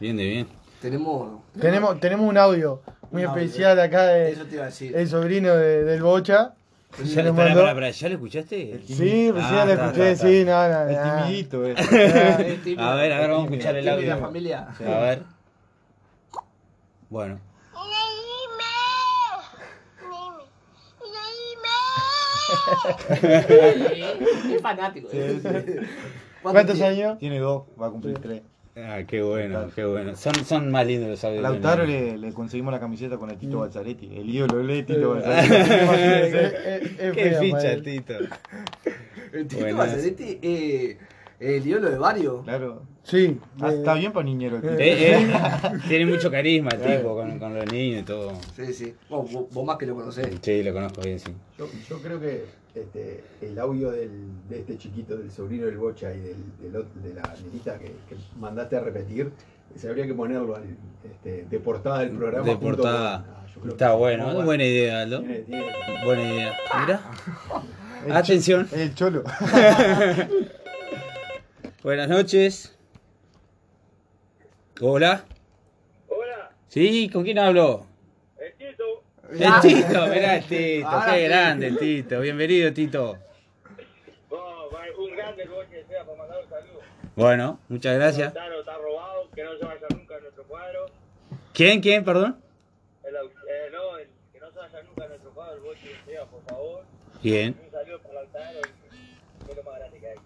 [0.00, 0.48] Bien de bien.
[0.80, 1.42] tenemos.
[1.60, 2.80] Tenemos, tenemos un audio
[3.10, 4.96] muy especial acá de Eso te iba a decir.
[4.96, 6.52] el sobrino de- del Bocha.
[7.04, 7.32] ¿ya lo
[8.14, 8.80] escuchaste?
[8.86, 10.84] Sí, recién Ah, la está, escuché, está, sí, no, no.
[10.90, 11.24] No.
[11.26, 11.74] timidito, eh.
[12.78, 14.18] A ver, a ver, vamos a escuchar el audio.
[14.18, 14.66] familia.
[14.78, 15.22] A ver.
[17.08, 17.38] Bueno.
[23.10, 25.08] Es fanático.
[25.10, 25.40] Sí, sí.
[25.42, 25.82] ¿Cuánto
[26.42, 27.18] ¿Cuántos años?
[27.18, 28.42] Tiene dos, va a cumplir tres.
[28.76, 30.14] Ah, qué bueno, qué bueno.
[30.16, 31.42] Son, son más lindos los audios.
[31.42, 36.96] Lautaro le, le conseguimos la camiseta con el Tito Balzaretti, el ídolo de Tito Balzaretti.
[37.14, 38.14] Qué ficha, Tito.
[39.32, 39.76] El Tito Buenas.
[39.78, 40.98] Balzaretti, eh,
[41.40, 42.44] el ídolo de varios.
[42.44, 42.82] Claro.
[43.02, 43.38] Sí.
[43.60, 44.74] Ah, está bien para niñero el Tito.
[44.78, 45.28] Eh, eh,
[45.88, 48.32] tiene mucho carisma el tipo con, con los niños y todo.
[48.54, 48.94] Sí, sí.
[49.08, 50.28] Vos, vos- vos más que lo conocés.
[50.42, 51.32] Sí, lo conozco bien, sí.
[51.58, 54.10] Yo, yo creo que este, el audio del,
[54.48, 58.16] de este chiquito, del sobrino del Bocha y del, del de la nenita que, que
[58.38, 59.30] mandaste a repetir,
[59.76, 60.64] se habría que ponerlo al,
[61.04, 62.46] este, de portada del programa.
[62.46, 63.22] De portada.
[63.24, 65.06] con- ah, yo creo Está que- bueno, muy buena idea.
[65.06, 65.72] Tiene- tiene-
[66.04, 66.56] Buena idea.
[66.80, 67.00] Mira.
[68.06, 68.68] El Atención.
[68.68, 69.24] cho- El cholo.
[71.82, 72.76] Buenas noches.
[74.80, 75.24] Hola.
[76.08, 77.86] Hola, Sí, ¿con quién hablo?
[79.30, 79.68] El Tito.
[79.68, 81.24] El Tito, mirá el Tito, Ahora qué sí.
[81.24, 82.20] grande el Tito.
[82.20, 83.18] Bienvenido, Tito.
[84.98, 86.80] Un grande el que sea para mandar un saludo.
[87.16, 88.34] Bueno, muchas gracias.
[88.34, 90.86] Lautaro está robado, que no se vaya nunca a nuestro cuadro.
[91.54, 92.40] ¿Quién, quién, perdón?
[93.04, 95.96] El, au- eh, no, el, que no se vaya nunca a nuestro cuadro, el Boche
[96.06, 96.84] sea, por favor.
[97.22, 97.58] Bien.
[97.64, 100.16] Un saludo para Lautaro, que es lo más grande que hay.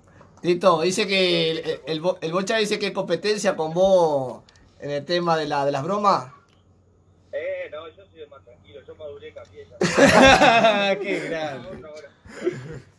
[0.43, 4.43] Tito, dice que el, el, el Bo- el Bocha dice que hay competencia con vos
[4.81, 6.33] en el tema de, la, de las bromas.
[7.33, 8.04] Eh, no, yo
[8.87, 10.99] yo maduré, cambié ya.
[11.01, 11.69] qué grande.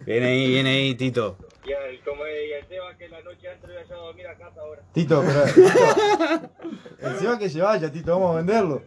[0.06, 1.38] Viene ahí, viene ahí, Tito.
[1.66, 4.36] Y el, como y el Seba que la noche antes lo había a dormir a
[4.36, 4.82] casa ahora.
[4.94, 5.44] Tito, pero.
[5.46, 5.70] Tito,
[7.02, 8.84] el Seba que se vaya, Tito, vamos a venderlo.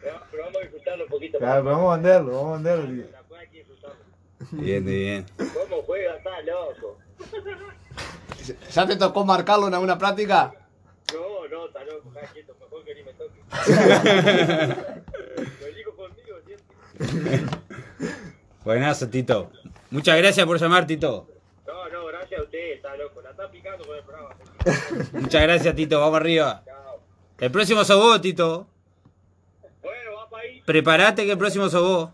[0.00, 2.86] Pero, pero vamos a disfrutarlo un poquito Claro, pero vamos a venderlo, vamos a venderlo,
[3.50, 3.96] que disfrutarlo.
[4.52, 5.26] Bien, bien.
[5.36, 6.16] ¿Cómo juega?
[6.16, 6.98] Está loco.
[8.72, 10.52] ¿Ya te tocó marcarlo en alguna práctica?
[11.12, 13.40] No, no, está loco, está quieto, mejor que ni me toque.
[15.60, 16.76] Lo elijo conmigo siempre.
[18.64, 19.50] Buenazo, Tito.
[19.90, 21.28] Muchas gracias por llamar, Tito.
[21.66, 23.20] No, no, gracias a usted, está loco.
[23.22, 24.34] La está picando con el programa.
[25.12, 26.00] Muchas gracias, Tito.
[26.00, 26.62] Vamos arriba.
[26.64, 27.00] Chao.
[27.38, 28.66] El próximo sos vos, Tito.
[29.82, 32.10] Bueno, va para ahí, Prepárate que el próximo sos vos.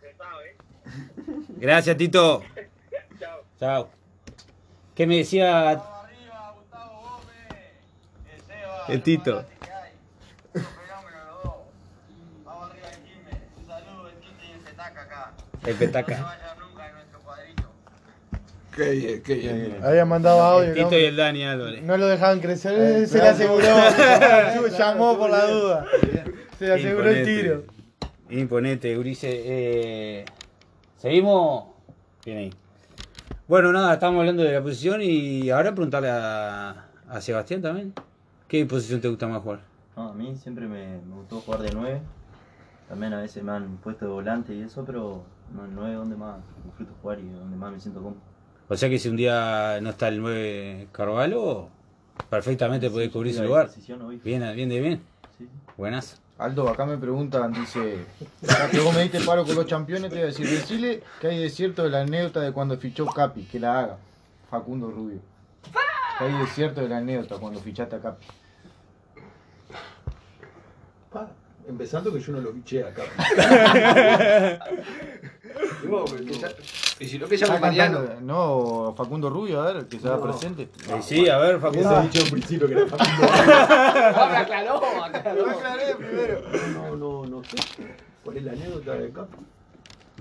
[0.00, 0.56] se sabe.
[1.56, 2.42] Gracias, Tito.
[3.18, 3.40] Chao.
[3.58, 3.88] Chao.
[4.94, 5.80] ¿Qué me decía
[8.88, 9.44] el Tito?
[15.64, 16.38] El petaca.
[18.74, 19.78] Qué bien, qué bien.
[19.82, 20.68] Había mandado audio.
[20.70, 20.98] El Tito ¿no?
[20.98, 21.82] y el Dani Álvarez.
[21.84, 23.66] No lo dejaban crecer, él se le aseguró.
[24.78, 25.86] Llamó por la duda.
[26.58, 27.64] Se le aseguró el tiro.
[28.30, 29.28] Imponente, Urice.
[29.30, 30.24] Eh,
[30.96, 31.66] ¿Seguimos?
[32.24, 32.54] Bien ahí.
[33.46, 37.92] Bueno, nada, estamos hablando de la posición y ahora preguntarle a, a Sebastián también.
[38.48, 39.60] ¿Qué posición te gusta más jugar?
[39.96, 42.00] No, a mí siempre me, me gustó jugar de 9.
[42.88, 45.24] También a veces me han puesto de volante y eso, pero
[45.54, 48.20] no, el 9 es donde más disfruto jugar y donde más me siento cómodo.
[48.68, 51.68] O sea que si un día no está el 9 Carvalho,
[52.28, 53.70] perfectamente podés cubrir ese a lugar.
[54.24, 55.02] Bien, bien de bien.
[55.38, 55.50] Sí, sí.
[55.76, 56.20] Buenas.
[56.36, 58.04] Aldo, acá me preguntan, dice,
[58.42, 61.28] ya que vos me diste paro con los campeones, te voy a decir, decirle que
[61.28, 63.98] hay desierto de la anécdota de cuando fichó Capi, que la haga.
[64.50, 65.20] Facundo Rubio.
[66.18, 68.26] Que hay desierto de la anécdota cuando fichaste a Capi.
[71.12, 71.30] Pa,
[71.68, 73.04] empezando que yo no lo biché acá.
[75.88, 76.48] No, que ya-
[77.00, 78.00] Y si no que llame Está Mariano.
[78.22, 80.22] No, Facundo Rubio, a ver, que se haga No.
[80.22, 80.62] presente.
[80.62, 81.88] Eh, sí, a ver, Facundo.
[81.88, 83.28] Hubiese dicho al principio que era Facundo.
[84.16, 85.46] Ah, me aclaró, aclaró.
[86.74, 87.56] No, no, no sé.
[88.24, 89.36] ¿Cuál es la anécdota de Capi?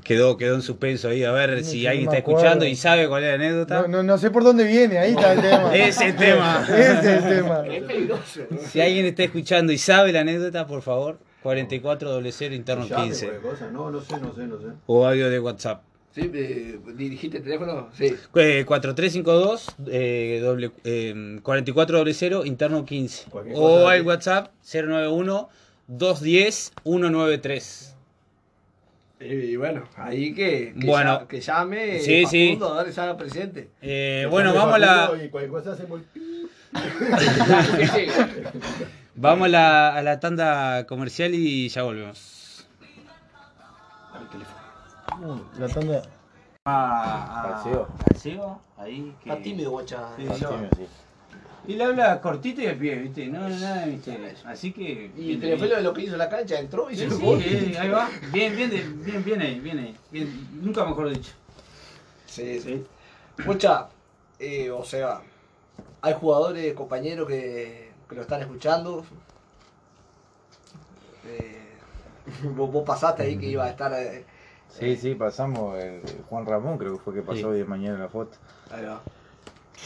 [0.03, 3.23] Quedó, quedó en suspenso ahí, a ver No si alguien está escuchando y sabe cuál
[3.23, 3.81] es la anécdota.
[3.83, 5.73] No, no, no sé por dónde viene, ahí está el tema.
[5.75, 6.65] Ese es el tema.
[6.67, 7.67] Ese es el tema.
[7.67, 8.41] Es peligroso.
[8.69, 13.27] Si alguien está escuchando y sabe la anécdota, por favor, 4400 interno Llame, 15.
[13.27, 13.71] cualquier cosa.
[13.71, 14.67] No, no sé, no sé, no sé.
[14.87, 15.83] O audio de WhatsApp.
[16.15, 16.29] ¿Sí?
[16.33, 17.89] eh, ¿Dirigiste el teléfono?
[17.97, 18.05] Sí.
[18.35, 23.29] Eh, 4352 eh, doble, eh, 4400 interno 15.
[23.31, 24.05] Cualquier O al sí.
[24.07, 25.49] WhatsApp 091
[25.87, 27.89] 210 193.
[29.21, 31.21] Y bueno, ahí que, que, Bueno.
[31.21, 32.53] ya- que llame Sí, sí.
[32.55, 33.69] Facundo, dale, llame al presidente.
[33.81, 36.23] Eh, bueno, vamos a la, Y cualquier cosa hacemos el.
[37.19, 38.05] Sí, sí.
[39.15, 42.67] Vamos a la, a la tanda comercial y ya volvemos.
[45.59, 46.03] La tanda.
[46.65, 47.87] A, Al CEO.
[48.07, 49.13] al CEO, ahí.
[49.21, 50.07] que- Está tímido, guacha.
[50.15, 50.45] Sí, Está sí.
[50.45, 50.87] tímido, sí.
[51.65, 53.25] Y le habla cortito y de pie, ¿viste?
[53.27, 54.27] No, nada de misterio.
[54.45, 55.11] Así que.
[55.15, 57.37] Y bien, Triunfelo de lo que hizo la cancha, entró y Sí, se sí, fue.
[57.39, 58.09] eh, ahí va.
[58.31, 59.97] Bien, bien, de- bien, bien ahí, bien ahí.
[60.11, 61.31] Bien, nunca mejor dicho.
[62.25, 62.83] Sí, sí.
[63.45, 63.87] Mucha,
[64.39, 65.21] eh, o sea,
[66.01, 69.03] hay jugadores, compañeros que, que lo están escuchando.
[71.25, 71.73] Eh,
[72.55, 73.91] vos, vos pasaste ahí que iba a estar.
[73.93, 74.25] eh,
[74.69, 75.77] Sí, sí, pasamos.
[75.79, 77.43] el Juan Ramón creo que fue que pasó Sí.
[77.45, 78.37] hoy de mañana en la foto.
[78.71, 79.01] ahí va.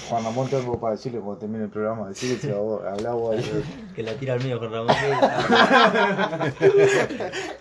[0.10, 3.64] Juan Ramón tengo para decirle cuando termine el programa, decirle si vos, hablá vos ahí.
[3.96, 4.96] Que la tira al medio con Ramón.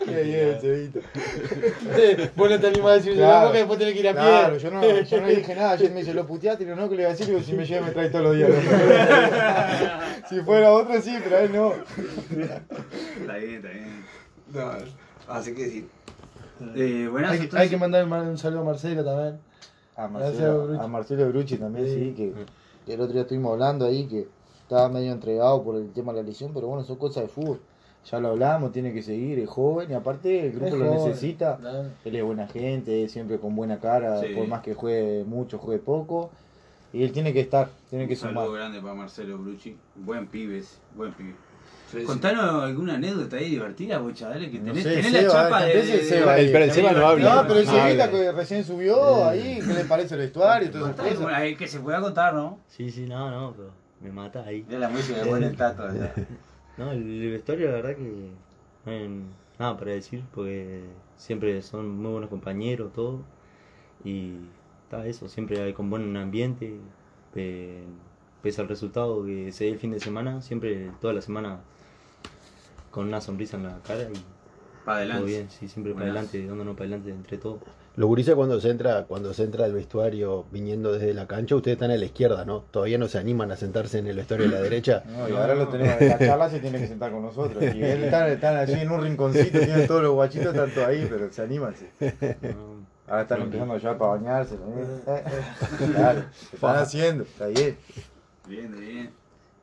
[0.06, 1.00] Qué bien, Cevita.
[1.96, 3.44] Eh, Vos no te animás a decir Claro.
[3.46, 4.20] porque después tenés que ir a pie.
[4.22, 6.94] Claro, yo no, yo no dije nada, ayer me dice, lo puteaste, y no, que
[6.96, 8.50] le iba a decir, digo, si me lleva me trae todos los días.
[10.28, 11.72] si fuera otro sí, pero a él no.
[11.72, 14.04] Está bien, está bien.
[14.52, 14.70] No,
[15.28, 15.88] así que sí.
[16.74, 19.38] Eh, buenas, Hay, hay que mandar un saludo a Marcelo también.
[19.96, 20.84] A Marcelo, Bruchi.
[20.84, 21.94] a Marcelo Bruchi también, Sí.
[21.94, 22.32] sí, que,
[22.86, 24.26] que el otro día estuvimos hablando ahí, que
[24.62, 27.60] estaba medio entregado por el tema de la lesión, pero bueno, son cosas de fútbol.
[28.10, 31.08] Ya lo hablamos, tiene que seguir, es joven y aparte el grupo Es lo joven,
[31.08, 31.56] necesita.
[31.56, 31.84] claro.
[32.04, 34.28] Él es buena gente, siempre con buena cara, Sí.
[34.34, 36.30] por más que juegue mucho, juegue poco.
[36.92, 38.58] Y él tiene que estar, tiene que Un saludo sumar.
[38.60, 39.76] grande para Marcelo Brucci.
[39.96, 41.34] Buen pibe ese, buen pibe.
[41.90, 42.04] Sí, sí.
[42.04, 45.58] Contanos alguna anécdota ahí divertida, bocha, dale, que No tenés, sé, tenés Seba, la chapa
[45.66, 45.82] que de...
[45.82, 46.48] de- de- ahí.
[46.52, 47.34] pero el Seba no habla.
[47.34, 48.10] No, pero el No habla.
[48.10, 52.60] que recién subió ahí, ¿qué le parece el vestuario eh, que se pueda contar, ¿no?
[52.68, 54.62] Sí, sí, no, no, pero me mata ahí.
[54.62, 55.84] De la música de buen el tato.
[56.78, 58.30] No, el, vestuario, la verdad que
[58.84, 59.08] no hay
[59.58, 60.82] nada para decir, porque
[61.16, 63.20] siempre son muy buenos compañeros, todo.
[64.04, 64.36] Y
[64.84, 66.78] está eso, siempre hay con buen ambiente.
[67.34, 67.84] pe-
[68.42, 71.58] pese al resultado que se dé el fin de semana, siempre, toda la semana,
[72.90, 74.12] con una sonrisa en la cara y
[74.84, 75.18] Pa' adelante.
[75.18, 77.60] todo bien, sí, siempre para adelante, dándonos para adelante entre todos.
[77.96, 81.76] Los gurises cuando se entra, cuando se entra al vestuario viniendo desde la cancha, ustedes
[81.76, 82.60] están a la izquierda, ¿no?
[82.70, 85.02] Todavía no se animan a sentarse en el vestuario de la derecha.
[85.16, 87.62] No, y ahora lo tenemos en la charla, se tiene que sentar con nosotros.
[87.62, 91.06] Y él está, están allí en un rinconcito, tienen todos los guachitos, están todos ahí,
[91.08, 91.74] pero se animan.
[93.08, 94.56] Ahora están empezando ya para bañarse.
[94.56, 94.82] ¿no?
[94.82, 95.90] Eh, eh.
[95.94, 97.78] Claro, se están haciendo, está bien.
[98.46, 99.10] Bien, bien.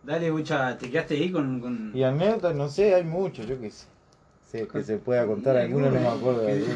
[0.01, 1.59] Dale, bocha, te quedaste ahí con...
[1.59, 1.91] con...
[1.93, 3.85] Y anécdotas, no sé, hay muchos, yo qué sé.
[4.53, 6.75] Sí, que se pueda contar, algunos no me acuerdo de alguna.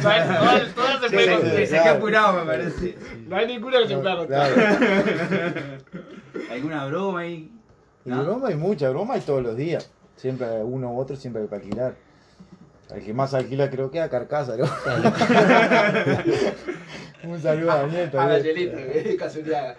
[0.00, 1.66] Todas, todas se pueden contar.
[1.66, 2.96] saqué apurado, me parece.
[3.28, 4.54] No hay ninguna que se pueda contar.
[4.54, 4.78] Claro.
[6.50, 7.52] ¿Alguna broma ahí?
[8.06, 9.92] Y broma hay mucha, broma hay todos los días.
[10.16, 11.94] Siempre uno u otro, siempre hay que alquilar.
[12.94, 14.64] El que más alquila creo que es a Carcasa, ¿no?
[17.30, 18.28] Un saludo a Daniel A.
[18.28, 19.76] Danielito, que casualidad.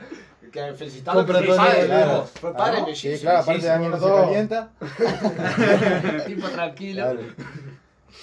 [0.51, 2.11] Que felicitando Compra que todo padre, Claro.
[2.17, 2.23] ¿no?
[2.25, 4.69] Fue padre Ah, de Sí, claro, aparte sí, Daniel no se calienta.
[6.27, 7.01] Tipo tranquilo.
[7.03, 7.19] Claro.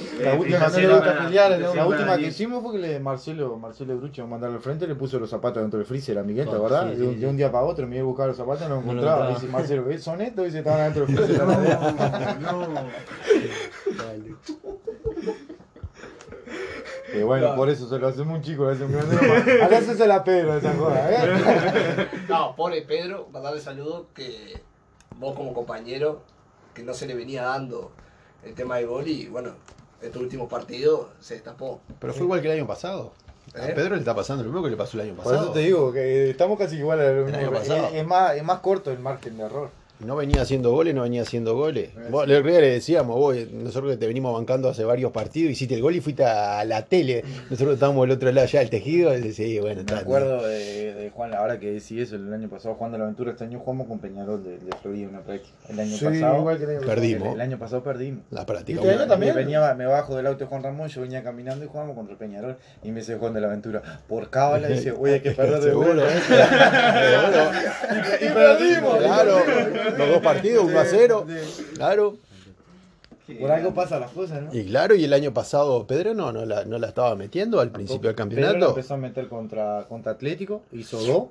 [0.01, 1.95] Eh, La última, no pelear, ¿no?
[2.05, 5.31] La que hicimos fue que le Marcelo, Marcelo Brucho mandarlo al frente le puso los
[5.31, 6.91] zapatos dentro del freezer a Miguel, ¿te Oh, acordás?
[6.93, 7.37] sí, de, un, sí, de un sí.
[7.39, 9.31] día para otro, Miguel buscaba los zapatos, no los No lo encontraba.
[9.31, 9.41] encontraba.
[9.41, 9.99] Dice Marcelo, ¿eh?
[9.99, 10.45] ¿son estos?
[10.45, 11.39] Dice, estaban dentro del freezer.
[11.49, 12.87] la verdad.
[13.97, 14.35] dale.
[17.13, 19.63] Que bueno, por eso se lo hacemos un chico, lo hacemos un grande.
[19.63, 22.09] Acá se la Pedro esa joda, ¿eh?
[22.29, 24.61] No, pobre Pedro, mandarle saludo que
[25.17, 26.23] vos como compañero,
[26.75, 27.93] que no se le venía dando
[28.45, 29.53] el tema del gol y bueno,
[30.03, 31.81] este último partido se destapó.
[31.99, 33.13] Pero fue igual que el año pasado.
[33.59, 33.73] A ¿Eh?
[33.75, 35.45] Pedro le está pasando lo mismo que le pasó el año Por pasado.
[35.45, 37.39] eso te digo que estamos casi igual a lo El mismo.
[37.39, 37.89] año Es, pasado.
[37.95, 39.71] es más, es más corto el margen de error.
[40.01, 41.91] No venía haciendo goles, no venía haciendo goles.
[42.11, 42.31] Vos, sí.
[42.31, 45.75] el otro día le decíamos, vos, nosotros que te venimos bancando hace varios partidos, hiciste
[45.75, 47.25] el gol y fuiste a la tele.
[47.51, 49.17] Nosotros estábamos del otro lado ya del tejido.
[49.19, 49.99] y sí, bueno, Me está.
[49.99, 53.43] acuerdo de, de Juan, ahora que decís eso, el año pasado jugando la aventura, este
[53.45, 55.53] año jugamos con Peñarol de, de Florida una práctica.
[55.69, 56.95] El año Sí, pasado igual que el año pasado.
[56.95, 57.29] Perdimos.
[57.29, 58.21] El, el año pasado perdimos.
[58.31, 58.81] La práctica.
[58.81, 59.35] ¿Y este año también?
[59.35, 62.19] Venía, me bajo del auto de Juan Ramón, yo venía caminando y jugamos contra el
[62.19, 62.57] Peñarol.
[62.85, 65.71] Y me dice Juan de la Aventura, por cábala, dice, oye, hay que perder de
[65.71, 65.89] Seguro.
[66.09, 67.51] Seguro.
[68.21, 68.97] y perdimos.
[68.99, 69.39] Claro,
[69.97, 71.27] los dos partidos, 1 a 0.
[71.75, 72.17] Claro.
[73.41, 74.55] Por algo pasa las cosas, ¿no?
[74.55, 77.71] Y claro, y el año pasado Pedro no, no, la, no la estaba metiendo al
[77.71, 78.69] principio del Pedro la campeonato.
[78.71, 81.25] empezó a meter contra, contra Atlético, hizo dos.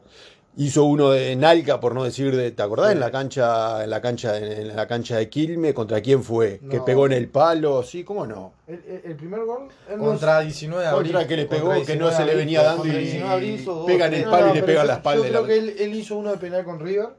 [0.60, 2.88] Hizo uno de Nalca, por no decir de, ¿te acordás?
[2.88, 2.93] Sí.
[2.93, 6.60] En la cancha, en la cancha, en la cancha de Quilme, ¿contra quién fue?
[6.70, 6.86] Que No.
[6.86, 8.53] pegó en el palo, sí, ¿cómo no?
[8.68, 9.68] El, el- el primer gol.
[9.99, 11.12] Contra 19 de abril.
[11.12, 13.60] Contra que le pegó, que no 19 se le venía dando y 19 de abril
[13.60, 15.18] hizo dos, pega en el palo y No, le pega yo- la espalda.
[15.18, 17.10] Yo de creo la- que él, él hizo uno de penal con River,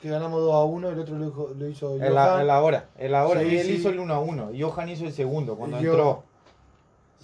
[0.00, 2.40] que ganamos 2 a 1, el otro lo hizo, lo hizo En la, Johan.
[2.42, 3.40] en la hora, en la hora.
[3.40, 3.72] Sí, y él sí.
[3.74, 6.22] hizo el 1 a 1 y Johan hizo el segundo cuando yo- entró.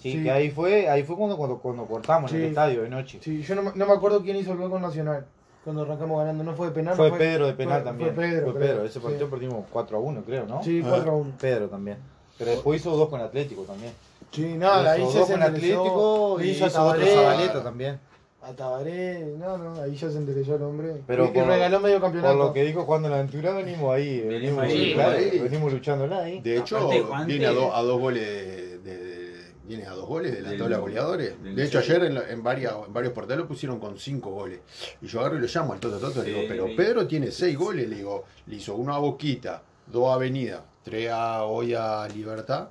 [0.01, 0.23] Sí, Sí.
[0.23, 3.19] que ahí fue, ahí fue cuando, cuando, cuando cortamos en el estadio de noche.
[3.21, 5.25] Sí, yo no, me- no me acuerdo quién hizo el gol con Nacional.
[5.63, 6.95] Cuando arrancamos ganando, no fue de penal.
[6.95, 8.13] Fue no Pedro de penal fue- también.
[8.15, 8.51] Fue Pedro.
[8.51, 8.59] Fue.
[8.59, 8.83] Pedro.
[8.85, 9.31] Ese partido Sí.
[9.31, 10.61] perdimos 4 a 1, creo, ¿no?
[10.61, 10.87] Sí, Ah.
[10.89, 11.31] 4 a 1.
[11.39, 11.97] Pedro también.
[12.37, 13.93] Pero después hizo dos con Atlético también.
[14.31, 17.99] Sí, nada, ahí hizo dos se con Atlético y hizo hizo otro Zabaleta también.
[18.45, 21.01] A Tabaré, no, no, ahí ya se enderezó el hombre.
[21.07, 22.35] Pero por, regaló medio por campeonato.
[22.37, 25.39] lo que dijo cuando la aventura venimos ahí, venimos, ahí, claro, ahí.
[25.39, 26.41] venimos luchando ahí.
[26.41, 29.33] De hecho, Aparte, Juan viene a, te- do- a dos goles de, de-
[29.65, 31.41] viene a dos goles de la Del- tabla de goleadores.
[31.41, 34.31] del De hecho, ayer en, la- en, varias, en varios portales lo pusieron con cinco
[34.31, 34.59] goles.
[35.01, 36.73] Y yo agarro y lo llamo al Toto Toto y le digo, Sí, pero sí.
[36.75, 37.87] Pedro tiene seis goles.
[37.87, 42.67] Le digo, le hizo uno a Boquita, dos a Avenida, tres a hoy a Libertad.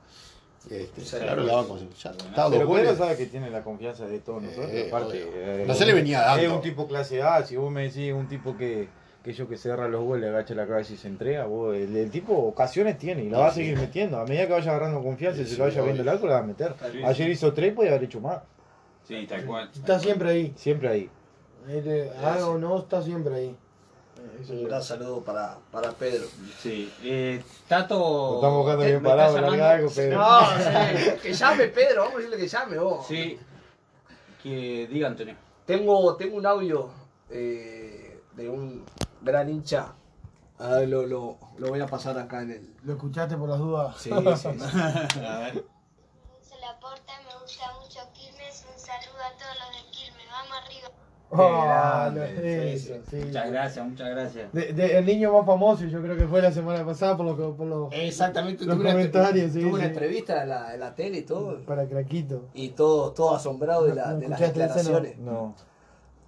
[0.71, 1.79] Este, claro, la banco.
[1.79, 2.71] Ya dos Pero.
[2.73, 4.71] Pedro sabe que tiene la confianza de todos nosotros.
[4.73, 6.43] Eh, aparte, eh, No se le venía dando.
[6.43, 7.43] Es un tipo clase A.
[7.45, 8.89] Si vos me decís un tipo que,
[9.25, 12.11] que yo que cerra los goles, agacha la cabeza y se entrega, vos, el, el
[12.11, 13.61] tipo ocasiones tiene y la va a Sí.
[13.63, 14.19] seguir metiendo.
[14.19, 16.41] A medida que vaya agarrando confianza y se lo vaya viendo el arco, la va
[16.41, 16.75] a meter.
[16.93, 18.39] Sí, Ayer hizo tres y podía haber hecho más.
[19.07, 19.69] Sí, tal cual.
[19.75, 20.53] Está siempre ahí.
[20.57, 21.11] Siempre ahí.
[21.69, 23.57] Eh, haga o no, está siempre ahí.
[24.49, 26.27] Un gran saludo para, para Pedro.
[26.59, 26.93] Sí.
[27.03, 27.95] Eh, Tato.
[27.99, 30.19] Lo estamos buscando ¿Me bien parado, larga algo, Pedro.
[30.19, 33.07] No, sí, que llame Pedro, vamos a decirle que llame vos.
[33.07, 33.39] Sí.
[34.43, 35.37] Que diga Antonio.
[35.67, 36.91] Tengo, tengo un audio
[37.31, 38.85] eh, de un
[39.21, 39.93] gran hincha.
[40.59, 42.75] A ver, lo, lo, lo voy a pasar acá en el.
[42.85, 43.97] ¿Lo escuchaste por las dudas?
[43.99, 44.49] Sí, sí, sí.
[45.25, 45.65] A ver.
[46.41, 48.67] Se la porta, me gusta mucho Quilmes.
[48.73, 50.27] Un saludo a todos los de Quilmes.
[50.31, 50.89] Vamos arriba.
[51.33, 53.19] Sí.
[53.25, 54.53] Muchas gracias, muchas gracias.
[54.53, 57.37] De- de- el niño más famoso, yo creo que fue la semana pasada por, lo
[57.37, 59.53] que, por los, Exactamente, los tuve una, comentarios.
[59.53, 59.87] Sí, tuve una sí.
[59.89, 61.59] entrevista en la, en la tele y todo.
[61.65, 62.49] Para Craquito.
[62.55, 64.47] Y todo, todo asombrado de, la- ¿No de las no?
[64.47, 65.19] declaraciones.
[65.19, 65.55] No.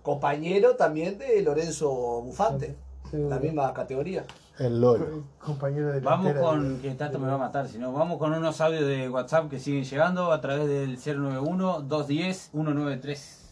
[0.02, 1.90] Compañero también de Lorenzo
[2.22, 2.76] Bufante,
[3.12, 4.24] la misma categoría.
[4.58, 5.24] El LOL.
[5.38, 8.32] Compañero de Vamos con, de- que Tato me va a matar, si no, vamos con
[8.32, 12.52] unos audios de WhatsApp que siguen llegando a través del 091-210-193.
[12.52, 13.43] Vamos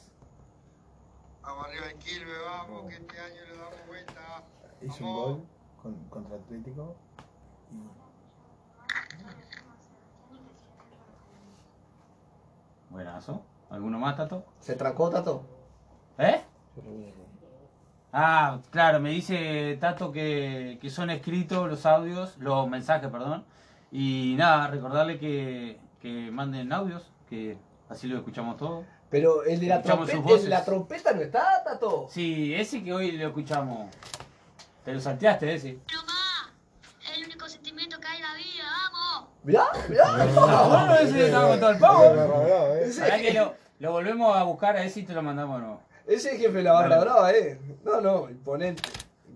[1.73, 4.45] arriba el vamos, que este año le damos vuelta.
[4.83, 5.47] Hizo un gol
[5.83, 6.97] con- contra Atlético.
[12.91, 13.43] Buenazo.
[13.71, 14.45] ¿Alguno más, Tato?
[14.61, 15.45] ¿Se trancó, Tato?
[16.19, 16.43] ¿Eh?
[18.13, 23.45] Ah, claro, me dice Tato que, que son escritos los audios, los mensajes, perdón.
[23.91, 27.57] Y nada, recordarle que, que manden audios, que
[27.89, 28.85] así lo escuchamos todos.
[29.13, 32.09] Pero el de la trompeta, el de la trompeta no está, Tato.
[32.11, 33.95] Sí, ese que hoy lo escuchamos.
[34.85, 35.79] Te lo salteaste, ese.
[37.05, 38.65] Es el único sentimiento que hay en la vida.
[38.91, 39.29] ¡Vamos!
[39.45, 40.05] Mirá, mirá.
[40.09, 42.75] Ah, bueno, ese estaba con todo el pavo.
[42.81, 45.67] Ese- Pará que lo, lo volvemos a buscar a ese y te lo mandamos de
[45.67, 45.83] nuevo.
[46.07, 47.61] Ese es el jefe de la barra brava, eh.
[47.85, 48.83] No, no, imponente.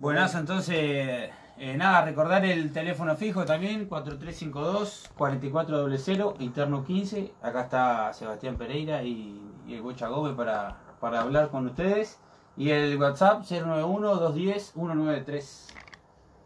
[0.01, 7.33] Buenazo, entonces, eh, nada, recordar el teléfono fijo también, 4352-4400, interno 15.
[7.43, 12.19] Acá está Sebastián Pereira y, y el Gocha Gómez para, para hablar con ustedes.
[12.59, 15.73] Y el WhatsApp 091-210-193.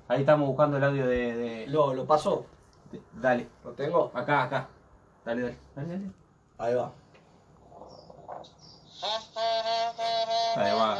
[0.08, 1.36] Ahí estamos buscando el audio de...
[1.36, 2.46] de- Lo, lo pasó.
[2.90, 4.10] de- dale, Lo tengo.
[4.14, 4.68] acá, acá.
[5.24, 5.56] Dale, dale.
[5.76, 6.10] dale, dale.
[6.58, 6.92] Ahí va.
[10.56, 10.98] Ahí va.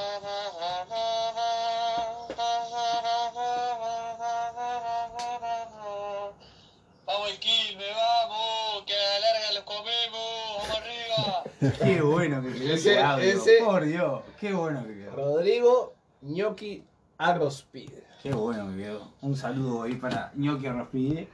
[11.61, 13.25] Qué bueno que quedó ese, Ese- audio.
[13.25, 15.17] ese- Por Dios, qué bueno que quedó.
[15.17, 16.85] Rodrigo Ñoqui
[17.19, 17.91] Agrospid.
[18.23, 19.13] Qué bueno que quedó.
[19.23, 21.29] Un saludo ahí para Ñoqui Rospide.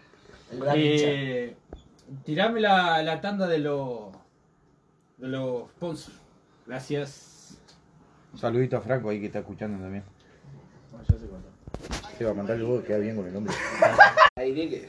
[0.52, 1.56] Un gran Eh,
[2.24, 4.10] tirame la, la tanda de los
[5.18, 6.16] de los sponsors.
[6.66, 7.58] Gracias.
[8.32, 10.04] Un saludito a Franco ahí que está escuchando también.
[11.06, 11.26] Se
[12.24, 13.52] va a mandar el vos, queda bien con el nombre.
[14.38, 14.88] Ahí que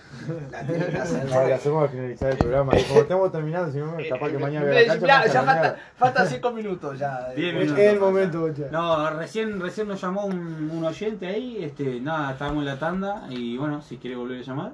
[0.51, 1.33] la tiene que hacer.
[1.33, 2.77] Ahora hacemos a finalizar el programa.
[2.77, 5.07] Y como estamos terminando, si no, capaz que mañana vea la cancha.
[5.25, 7.29] Ya, ya falta, faltan 5 minutos ya.
[7.35, 7.79] Diez Eh, minutos.
[7.79, 8.67] Es el momento, Bocha.
[8.71, 11.63] No, recién, recién nos llamó un, un oyente ahí.
[11.63, 13.25] Este, nada, estábamos en la tanda.
[13.29, 14.71] Y bueno, si quiere volver a llamar.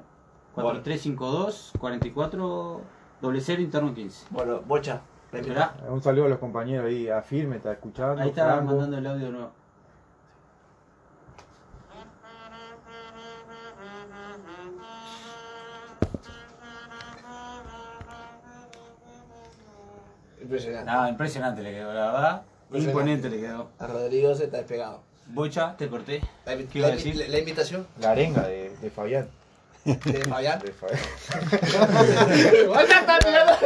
[0.56, 2.82] 4352 44
[3.22, 4.26] 00 interno 15.
[4.32, 5.02] Bueno, Bocha.
[5.90, 8.22] Un saludo a los compañeros ahí, a Firme, está escuchando.
[8.22, 8.66] ahí está Franco.
[8.66, 9.52] mandando el audio nuevo.
[20.44, 20.86] Impresionante.
[20.86, 22.42] Nada, impresionante le quedó, la verdad.
[22.74, 23.70] Imponente le quedó.
[23.80, 25.02] A Rodrigo se está despegado.
[25.28, 26.22] Bocha, te corté.
[26.46, 27.16] La, ¿Qué iba a la invi- decir?
[27.16, 29.30] la- la invitación La arenga de, de Fabián.
[29.86, 29.96] de
[30.28, 30.60] Fabián.
[30.60, 31.00] De Fabián.
[32.70, 33.20] ¡Oye, está!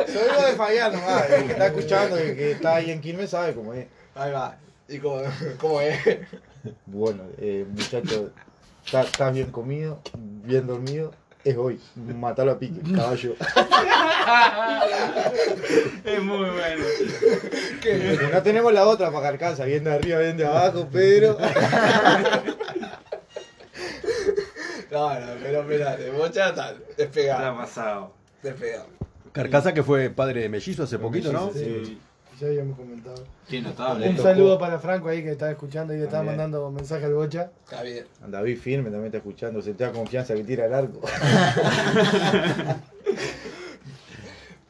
[0.05, 3.30] Soy lo de Fabián nomás, el que está escuchando, el que está ahí en Quilmes
[3.32, 3.88] sabe cómo es.
[4.15, 4.55] Ahí va.
[4.88, 5.21] ¿Y cómo,
[5.59, 5.97] cómo es?
[6.86, 8.32] Bueno, eh, muchacho,
[8.86, 11.11] está- estás bien comido, bien dormido,
[11.49, 11.79] es hoy.
[11.95, 13.35] Matalo a pique, caballo.
[16.03, 16.85] es muy bueno.
[17.81, 21.37] Porque no tenemos la otra para carcasa, bien de arriba, bien de abajo, pero.
[24.89, 27.57] No, no, pero espérate, Bocha está despegado.
[27.57, 28.13] pasado.
[28.41, 28.87] Despegado.
[29.33, 31.51] Carcasa que fue padre de mellizo hace poquito, ¿no?
[31.51, 31.99] Sí.
[32.39, 33.23] Ya habíamos comentado.
[33.49, 34.09] Qué notable.
[34.09, 36.38] Un saludo para Franco ahí que está escuchando y está También.
[36.38, 37.49] mandando mensaje al Bocha.
[37.63, 38.05] Está bien.
[38.27, 41.01] David Firme también está escuchando, se te da confianza que tira el arco.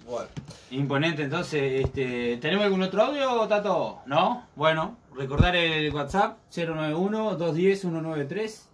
[0.08, 0.30] Bueno.
[0.72, 4.00] Imponente, entonces, este, ¿tenemos algún otro audio, Tato?
[4.06, 4.48] ¿No?
[4.56, 8.68] Bueno, recordar el WhatsApp 091-210-193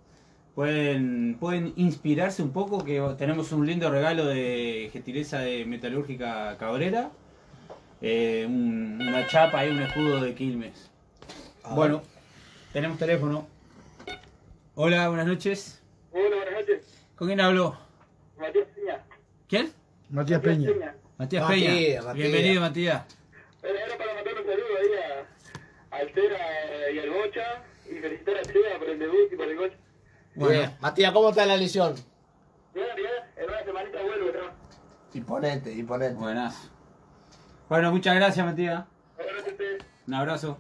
[0.55, 7.09] Pueden, pueden inspirarse un poco, que tenemos un lindo regalo de gentileza de Metalúrgica Cabrera.
[8.05, 10.91] Eh, un- una chapa y un escudo de Quilmes.
[11.63, 11.73] Ah.
[11.73, 12.03] Bueno,
[12.73, 13.47] tenemos teléfono.
[14.75, 15.81] Hola, buenas noches.
[16.11, 17.05] Hola, buenas noches.
[17.15, 17.77] ¿Con quién hablo?
[18.37, 19.03] Matías Piña.
[19.47, 19.71] ¿Quién?
[20.09, 20.69] Matías Peña.
[21.17, 22.01] Matías Matías, Peña.
[22.01, 22.13] Matías.
[22.15, 23.03] Bienvenido, Matías.
[23.63, 24.87] Era, para mandar un saludo ahí
[25.91, 29.47] a, a Altera y al Bocha y felicitar a Chea por el debut y por
[29.47, 29.71] el gol.
[30.35, 30.75] Bien.
[30.81, 31.95] Matías, ¿cómo está la lesión?
[32.73, 34.49] Bien, bien, en una semanita vuelvo otra vez.
[35.13, 36.19] Imponente, imponente.
[36.19, 36.69] Buenas.
[37.74, 38.86] Bueno, muchas gracias, Matías.
[40.05, 40.59] Un abrazo.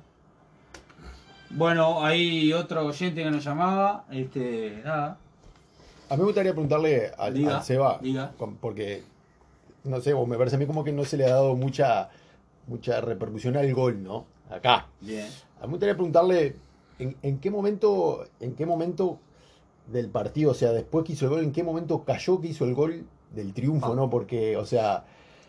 [1.51, 4.05] Bueno, hay otro oyente que nos llamaba.
[4.09, 5.19] Este, nada.
[6.09, 8.31] A mí me gustaría preguntarle al, Diga, al Seba, diga.
[8.59, 9.03] porque,
[9.83, 12.09] no sé, vos, me parece a mí como que no se le ha dado mucha,
[12.65, 14.25] mucha repercusión al gol, ¿no?
[14.49, 14.87] Acá.
[14.99, 15.27] Bien.
[15.59, 16.55] A mí me gustaría preguntarle,
[16.97, 19.19] ¿en, en qué momento, en qué momento
[19.85, 22.65] del partido, o sea, después que hizo el gol, en qué momento cayó que hizo
[22.65, 23.05] el gol
[23.35, 24.09] del triunfo, ¿no?
[24.09, 25.05] Porque, o sea,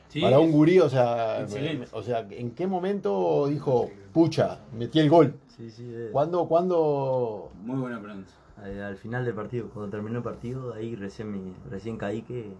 [0.08, 1.88] Sí, para un gurí, o sea, excelente.
[1.92, 5.34] o sea, ¿en qué momento dijo, pucha, metí el gol?
[5.56, 5.92] Sí, sí.
[6.12, 7.50] ¿Cuándo, cuándo?
[7.62, 8.30] Muy buena pregunta.
[8.62, 12.52] al, al final del partido, cuando terminó el partido, ahí recién, me, recién caí que...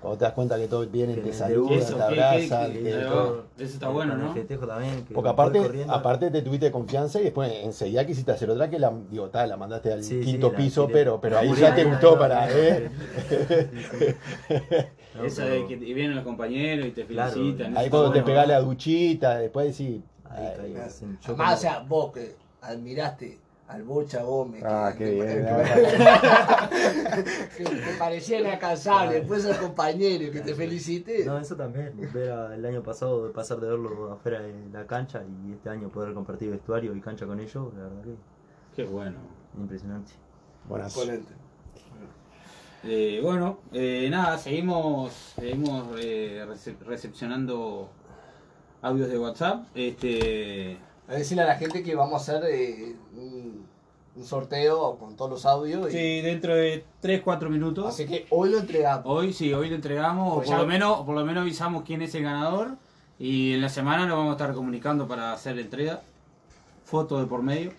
[0.00, 3.44] Cuando te das cuenta que todos vienen, te saludan, te abrazan, que- que que- todo.
[3.58, 4.32] Eso está bueno, ¿no?
[4.32, 5.04] festejo también.
[5.04, 8.92] que Porque aparte, aparte te tuviste confianza y después enseguida quisiste hacer otra que la,
[9.10, 12.16] digo, ta, la mandaste al Sí, quinto piso, pero, pero La ahí ya te gustó
[12.16, 12.90] para, ¿eh?
[15.18, 17.76] No, Esa pero- de que y vienen los compañeros y te Claro, felicitan.
[17.76, 21.02] Ahí cuando te pegás la duchita, después decís, Ahí Además,
[21.54, 24.62] o sea, vos que admiraste al Bocha Gómez.
[24.64, 25.46] Ah, que, qué que- bien.
[27.56, 29.16] que te parecía inalcanzable.
[29.20, 31.24] Después al compañero que te felicite.
[31.24, 31.92] No, eso también.
[32.12, 35.68] Ver a- el año pasado, de pasar de verlo afuera de la cancha y este
[35.70, 38.14] año poder compartir vestuario y cancha con ellos, la verdad que
[38.76, 39.16] Qué bueno.
[39.58, 40.12] impresionante.
[40.68, 40.94] buenas.
[40.94, 41.32] Imponente.
[42.84, 47.90] Eh, bueno, eh, nada, seguimos, seguimos eh, recep- recepcionando
[48.82, 49.64] audios de WhatsApp.
[49.74, 53.66] Este, A decirle a la gente que vamos a hacer eh, un,
[54.14, 55.88] un sorteo con todos los audios.
[55.88, 57.86] y- sí, dentro de 3-4 minutos.
[57.86, 59.04] Así que hoy lo entregamos.
[59.06, 61.82] Hoy sí, hoy lo entregamos, o Pues por ya- lo menos, por lo menos avisamos
[61.82, 62.76] quién es el ganador
[63.18, 66.02] y en la semana nos vamos a estar comunicando para hacer la entrega,
[66.84, 67.72] foto de por medio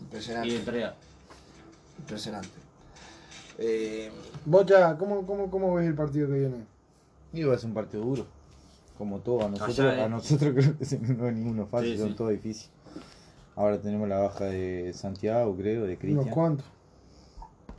[0.00, 0.48] Impresionante.
[0.48, 0.94] y entrega.
[1.98, 2.48] Impresionante.
[3.58, 4.10] Eh,
[4.44, 6.64] Bocha, ¿cómo, cómo, ¿cómo ves el partido que viene?
[7.32, 8.26] Digo, es un partido duro.
[8.96, 10.02] Como todo, a nosotros, Allá, eh.
[10.02, 12.14] a nosotros creo que no es ninguno fácil, Sí, son sí.
[12.14, 12.70] todos difíciles.
[13.56, 16.30] Ahora tenemos la baja de Santiago, creo, de ¿Unos Cristian.
[16.30, 16.66] cuantos?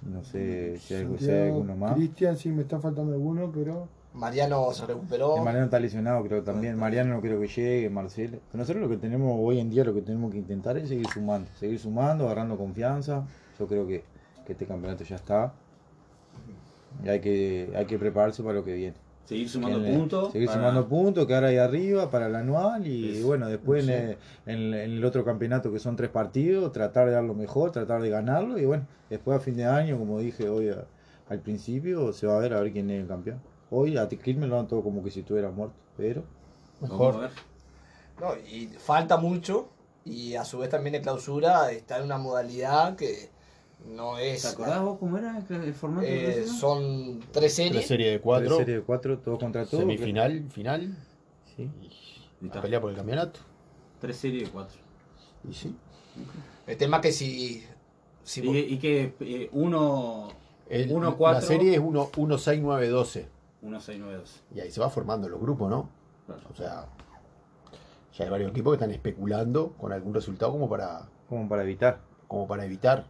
[0.02, 1.94] No sé si hay, si hay alguno más.
[1.96, 3.88] Cristian, sí, me está faltando alguno, pero...
[4.14, 5.38] Mariano se recuperó.
[5.38, 6.78] El Mariano está lesionado, creo también.
[6.78, 8.40] Mariano no creo que llegue, Marcelo.
[8.52, 11.08] Pero nosotros lo que tenemos hoy en día, lo que tenemos que intentar es seguir
[11.14, 11.50] sumando.
[11.60, 13.26] Seguir sumando, agarrando confianza.
[13.58, 14.04] Yo creo que,
[14.46, 15.54] que este campeonato ya está.
[17.04, 18.96] Y hay que, hay que prepararse para lo que viene.
[19.26, 20.32] Seguir sumando puntos.
[20.32, 23.92] Seguir para- sumando puntos, quedar ahí arriba para el anual y Es- bueno, después sí.
[23.92, 27.36] en, el, en- en el otro campeonato que son tres partidos, tratar de dar lo
[27.36, 30.86] mejor, tratar de ganarlo y bueno, después a fin de año, como dije hoy a-
[31.30, 33.40] al principio, se va a ver a ver quién es el campeón.
[33.70, 36.24] Hoy a Quilmes lo dan todo como que si estuviera muerto, pero
[36.82, 37.30] ver.
[38.20, 39.70] No, y falta mucho.
[40.06, 43.30] Y a su vez también de clausura está en una modalidad que
[43.88, 44.42] no es.
[44.44, 46.06] ¿Te acordás vos cómo era el formato?
[46.06, 47.74] de Eh, son tres series.
[47.74, 49.80] Tres series de tres cuatro, series de cuatro, todos contra todos.
[49.82, 50.96] semifinal, final,
[51.56, 51.70] Sí.
[51.82, 52.62] Y y está.
[52.62, 53.40] pelea por el campeonato.
[54.00, 54.78] Tres series de cuatro.
[55.50, 55.76] Y sí.
[56.68, 57.64] El tema que si.
[58.24, 60.30] si Y, y que eh, uno,
[60.70, 61.48] El- Uno, La cuatro.
[61.48, 63.28] serie es 1, 1 6, 9, 12.
[63.62, 64.42] uno, seis, nueve, dos.
[64.56, 65.90] Y ahí se va formando los grupos, ¿no?
[66.28, 66.42] Claro.
[66.52, 66.86] O sea,
[68.18, 72.00] ya hay varios equipos que están especulando con algún resultado como para, Como para evitar.
[72.28, 73.06] como para evitar.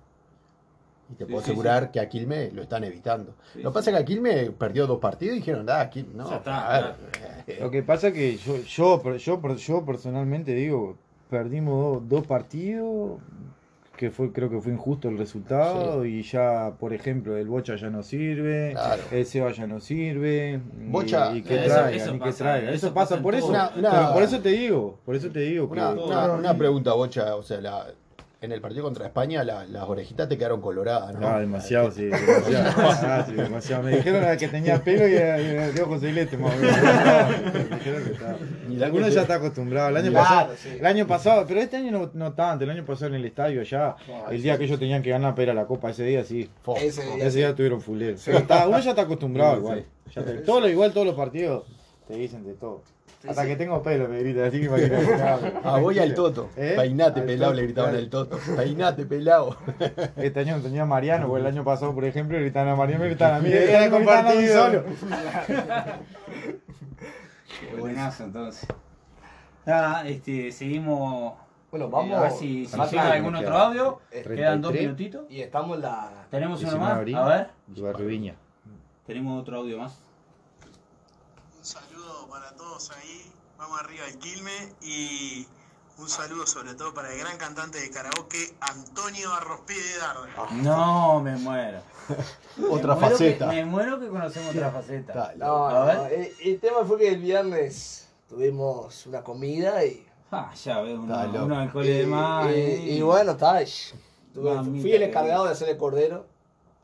[1.12, 3.34] Y te Sí, puedo sí, asegurar que a Quilme lo están evitando.
[3.54, 6.14] Sí, lo que pasa es que a Quilme perdió dos partidos y dijeron, ah, Quilme,
[6.16, 6.32] no.
[6.36, 6.96] Está, a ver,
[7.48, 10.98] eh, Lo que pasa es que yo, yo, yo, yo personalmente digo,
[11.30, 13.20] perdimos dos, dos partidos,
[13.98, 17.90] que fue creo que fue injusto el resultado, y ya, por ejemplo, el Bocha ya
[17.90, 19.02] no sirve, Claro.
[19.12, 22.38] el Seba ya no sirve, Bocha, y, y que eso- traigan, eso y que pasa,
[22.46, 22.74] traigan.
[22.74, 23.48] eso Eso, pasa por eso.
[23.48, 26.38] Una- una- pero por eso te digo, por eso te digo que una, una- Claro.
[26.38, 27.36] una pregunta, Bocha.
[27.36, 27.88] O sea, la-
[28.42, 31.28] en el partido contra España la- las orejitas te quedaron coloradas, ¿no?
[31.28, 32.70] Ah, demasiado, sí, demasiado.
[32.80, 33.84] Ah, sí, demasiado.
[33.84, 35.38] Me dijeron que tenía pelo y era
[35.72, 36.78] de ojos celestes, más o menos.
[37.70, 38.38] Me dijeron que estaba.
[38.70, 39.90] Y la que Uno ya está acostumbrado.
[39.90, 40.70] El año, Claro, pasado, sí.
[40.80, 42.64] el año pasado, pero este año no, no tanto.
[42.64, 43.96] El año pasado en el estadio ya,
[44.32, 46.50] el día que ellos tenían que ganar para ir a la copa, ese día sí.
[46.78, 48.18] Ese día Ese día tuvieron fulero.
[48.24, 49.80] Pero está- uno ya está acostumbrado Sí, igual.
[50.06, 50.12] sí.
[50.16, 51.66] Ya está- todo lo, igual todos los partidos
[52.08, 52.84] te dicen de todo.
[53.28, 55.54] Hasta que tengo pelo, me gritan, así que imagínate.
[55.64, 56.50] Ah, voy al Toto.
[56.56, 56.74] ¿Eh?
[56.78, 58.04] Peinate, Al pelado, Toto, le gritaban claro.
[58.04, 58.40] al Toto.
[58.56, 59.58] Peinate, pelado.
[60.16, 63.08] Este año tenía a Mariano, porque el año pasado, por ejemplo, gritaban a Mariano y
[63.08, 63.52] me gritaban a mí.
[63.52, 64.64] Era compartido.
[64.72, 64.84] compartido.
[67.60, 68.68] Qué buenazo entonces.
[69.66, 71.34] Nada, este, seguimos.
[71.72, 72.18] Bueno, eh, vamos.
[72.18, 73.68] a ver si, si llega algún otro queda.
[73.68, 74.00] audio.
[74.12, 74.82] Eh, Quedan dos 33.
[74.82, 75.26] minutitos.
[75.30, 76.26] Y estamos en la.
[76.32, 76.96] Tenemos uno 19 más.
[76.96, 77.16] de abril.
[77.18, 77.48] A ver.
[77.68, 78.34] De.
[79.06, 80.02] Tenemos otro audio más.
[82.30, 85.48] Para todos ahí, vamos arriba al Quilme y
[85.98, 90.52] un saludo sobre todo para el gran cantante de karaoke Antonio Arrospí de Darda.
[90.52, 91.80] No, me muero.
[92.70, 93.50] Otra Me muero faceta.
[93.50, 95.34] que- me muero que conocemos otra faceta.
[95.38, 96.14] No, A no, ver.
[96.14, 100.06] el, el tema fue que el viernes tuvimos una comida y.
[100.32, 102.52] Ah, ya veo, uno, uno alcohol de más.
[102.52, 103.60] y, y- y bueno, está.
[104.34, 106.26] fui el encargado de hacer el cordero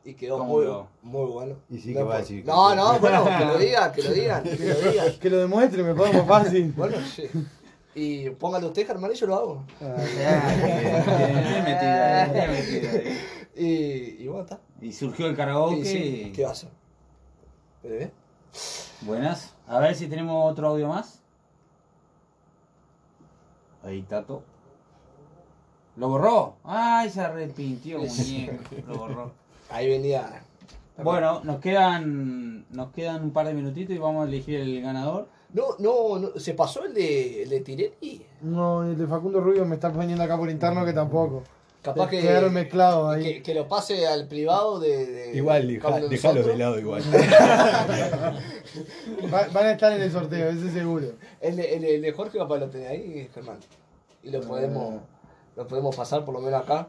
[0.06, 0.66] y quedó ¿Cómo muy,
[1.02, 1.56] muy bueno.
[1.68, 4.12] Y sí, no, que va a decir No, no, bueno, que lo digan, que lo
[4.12, 5.12] digan, que lo digan.
[5.20, 6.72] Que lo demuestre, me pongo más fácil.
[6.76, 7.28] Bueno, sí.
[7.96, 9.64] Y póngale usted, Germán, y yo lo hago.
[13.56, 14.60] Y, y bueno, está.
[14.80, 15.78] Y surgió el karaoke.
[15.78, 16.68] Y sí, ¿Qué va a hacer?
[19.00, 19.54] Buenas.
[19.66, 21.20] A ver si tenemos otro audio más.
[23.82, 24.44] Ahí, Tato.
[25.96, 26.56] ¿Lo borró?
[26.62, 28.62] Ay, se arrepintió, muñeco.
[28.86, 29.45] Lo borró.
[29.70, 30.42] Ahí venía.
[31.02, 35.28] Bueno, nos quedan, nos quedan un par de minutitos y vamos a elegir el ganador.
[35.52, 38.24] No, no, no, se pasó el de, el de Tirelli.
[38.42, 41.42] No, el de Facundo Rubio me está poniendo acá por interno que tampoco.
[41.82, 43.22] Capaz que, Quedaron mezclados ahí.
[43.22, 45.06] que, que lo pase al privado de.
[45.06, 47.02] de Igual, de deja- dejalo de lado igual.
[49.32, 51.06] Va- van a estar en el sorteo, eso seguro.
[51.40, 53.58] El de, el el de Jorge capaz lo tenés ahí, Germán.
[54.22, 55.00] Y lo podemos,
[55.54, 56.88] lo podemos pasar por lo menos acá.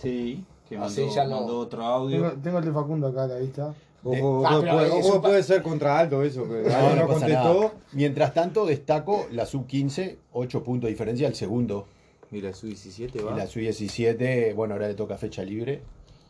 [0.00, 0.44] Sí,
[0.74, 2.22] que mandó, Así ya no- mandó otro audio.
[2.30, 3.74] Tengo, tengo el de Facundo acá a la vista.
[4.06, 7.54] Ojo, Ah, puede, ojo, puede ser contra Aldo eso, que No, Aldo no no contestó.
[7.54, 7.72] nada.
[7.92, 11.86] Mientras tanto, destaco la sub-15, 8 puntos de diferencia, el segundo.
[12.30, 13.34] Y la sub-17 Y va.
[13.36, 15.80] la sub-17, bueno, ahora le toca fecha libre.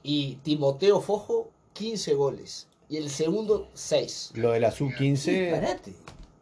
[0.05, 2.69] Y Timoteo Fojo, 15 goles.
[2.89, 4.31] Y el segundo, 6.
[4.35, 5.93] Lo de la sub-15, Disparate.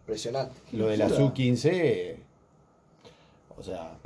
[0.01, 0.55] Impresionante.
[0.73, 1.27] lo de la Locura.
[1.29, 2.17] sub-15,
[3.57, 3.97] o sea,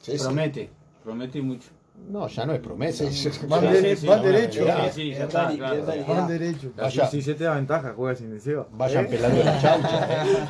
[0.00, 0.24] Sí, sí.
[0.24, 0.68] Promete,
[1.04, 1.68] promete mucho.
[2.08, 3.10] No, ya no es promesa.
[3.10, 3.30] Sí.
[3.46, 4.64] Van, Sí, de- sí, sí, van bueno, derecho.
[4.64, 6.06] claro.
[6.08, 6.72] Van derecho.
[6.76, 7.06] La Vaya.
[7.08, 8.68] sub-17 da ventaja, juega sin deseo.
[8.72, 9.08] Vayan ¿Eh?
[9.08, 10.22] pelando la chaucha.
[10.24, 10.48] eh.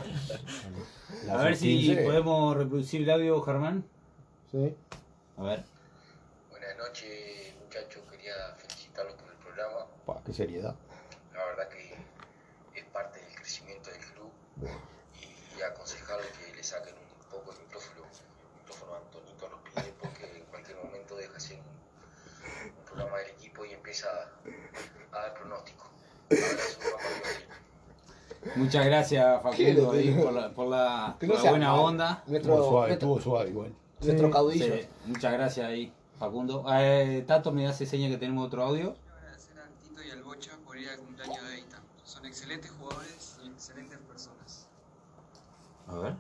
[1.26, 3.84] La A ver si sub-15, podemos reproducir el audio, Germán.
[4.50, 4.74] Sí.
[5.38, 5.64] A ver.
[6.50, 8.02] Buenas noches, muchachos.
[8.10, 9.86] Quería felicitarlos por el programa.
[10.06, 10.74] pa, qué seriedad.
[11.32, 11.94] La verdad que
[12.78, 14.30] es parte del crecimiento del club
[15.58, 19.60] y aconsejarles que le saquen un poco el micrófono, el micrófono a Antonito a los
[19.62, 23.30] pies porque en cualquier momento deja hacer un, un programa del
[23.92, 24.08] empieza
[25.12, 25.84] a, a dar pronóstico.
[26.30, 26.78] Abrazo.
[28.56, 29.24] Muchas gracias,
[29.56, 32.22] ¿Qué Facundo, ahí, por la, por la, por la buena onda.
[32.26, 33.74] Nuestro, Estuvo suave, nuestro, estuvo suave igual.
[34.00, 34.32] nuestro Sí.
[34.32, 34.74] caudillo.
[34.74, 36.64] Sí, muchas gracias ahí, Facundo.
[36.70, 38.96] Eh, Tato, me hace seña que tenemos otro audio.
[39.16, 41.82] agradecer al Tito y al Bocha por ir al cumpleaños de Eita.
[42.04, 44.66] Son excelentes jugadores y excelentes personas.
[45.86, 46.14] A ver.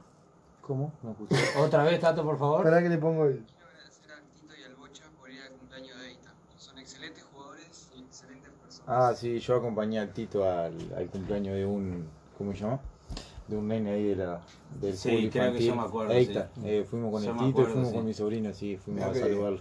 [0.60, 0.92] ¿Cómo?
[1.02, 1.36] No escuché.
[1.58, 2.60] Otra vez, Tato, por favor.
[2.60, 3.44] Espera que le pongo el.
[3.44, 6.32] Quiero agradecer al Tito y al Bocha por ir al cumpleaños de Eita.
[6.56, 8.71] Son excelentes jugadores y excelentes personas.
[8.86, 12.06] Ah, sí, yo acompañé al Tito al, al cumpleaños de un.
[12.36, 12.80] ¿Cómo se llama?
[13.48, 14.40] De un nene ahí de la,
[14.80, 16.32] del Sí, fútbol creo que yo me acuerdo, Ahí sí.
[16.32, 16.48] está.
[16.64, 17.94] Eh, fuimos con Yo el me Tito y acuerdo, fuimos sí.
[17.96, 19.60] con mi sobrino, sí, fuimos a saludarlo.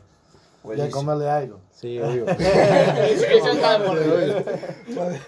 [0.77, 1.59] Ya comerle algo.
[1.71, 2.25] Sí, obvio.
[2.27, 3.97] Eso está por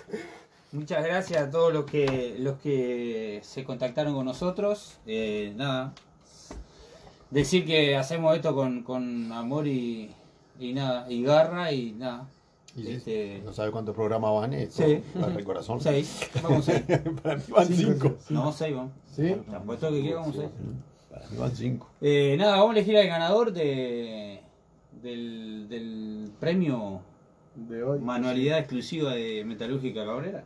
[0.71, 4.97] Muchas gracias a todos los que los que se contactaron con nosotros.
[5.05, 5.93] Eh, nada.
[7.29, 10.11] Decir que hacemos esto con, con amor y,
[10.59, 12.27] y nada, y garra y nada.
[12.75, 14.83] Sí, Este, No sabe cuántos programas van esto.
[14.83, 15.03] Sí.
[15.19, 15.79] Para el corazón.
[15.79, 16.29] Seis.
[16.41, 16.81] Vamos seis.
[17.23, 18.15] Para mí van cinco.
[18.29, 18.91] No, seis vamos.
[19.11, 19.35] ¿Sí?
[19.49, 20.49] Te apuesto que quiera, vamos seis.
[21.09, 21.89] Para mí van cinco.
[22.01, 24.41] Eh, nada, vamos a elegir al ganador de
[25.01, 27.01] del, del premio
[27.55, 27.99] De hoy.
[27.99, 30.43] manualidad exclusiva de Metalúrgica Cabrera.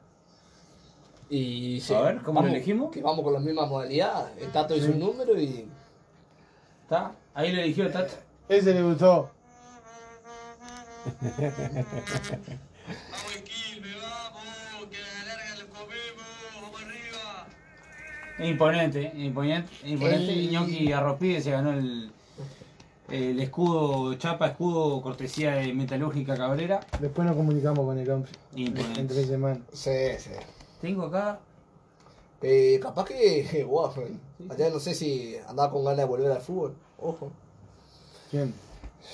[1.29, 2.91] Y sí, A ver, ¿cómo lo vamos- elegimos?
[2.91, 4.31] Que vamos con las mismas modalidades.
[4.41, 5.65] El Tato hizo un número y.
[6.83, 7.13] ¿Está?
[7.33, 8.13] Ahí lo eligió Tato.
[8.49, 9.29] Ese le gustó.
[12.87, 16.25] Vamos Quilme, vamos, que a la larga lo comemos,
[16.61, 18.49] vamos arriba.
[18.49, 20.33] Imponente, imponente, imponente.
[20.33, 22.11] El- Iñaki Arropide se ganó el,
[23.09, 26.79] el escudo, chapa escudo, cortesía de Metalúrgica Cabrera.
[26.99, 28.33] Después nos comunicamos con el country.
[28.55, 28.99] Imponente.
[29.01, 29.59] En tres semanas.
[29.73, 30.31] Sí, sí.
[30.81, 31.39] Tengo acá.
[32.41, 33.65] Eh, capaz que.
[33.67, 33.91] Wow,
[34.49, 36.75] allá no sé si andaba con ganas de volver al fútbol.
[36.99, 37.31] Ojo.
[38.29, 38.53] ¿Quién?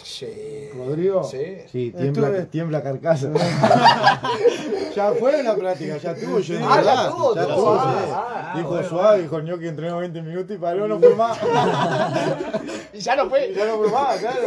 [0.01, 0.69] Sí.
[0.75, 1.23] ¿Rodrigo?
[1.23, 1.57] Sí.
[1.71, 3.29] Sí, tiembla, Estuve- tiembla carcasa.
[4.95, 6.39] ya fue la práctica, ya estuvo.
[6.39, 7.07] Yo Ah, ya ¿verdad?
[7.07, 8.11] estuvo, ya estuvo, Ah, sí.
[8.13, 11.37] ah, dijo bueno, suave, dijo ñoqui, entrenó 20 minutos y paró, no fue más.
[12.93, 13.53] Y ya no fue.
[13.55, 14.39] ya no fue más, claro.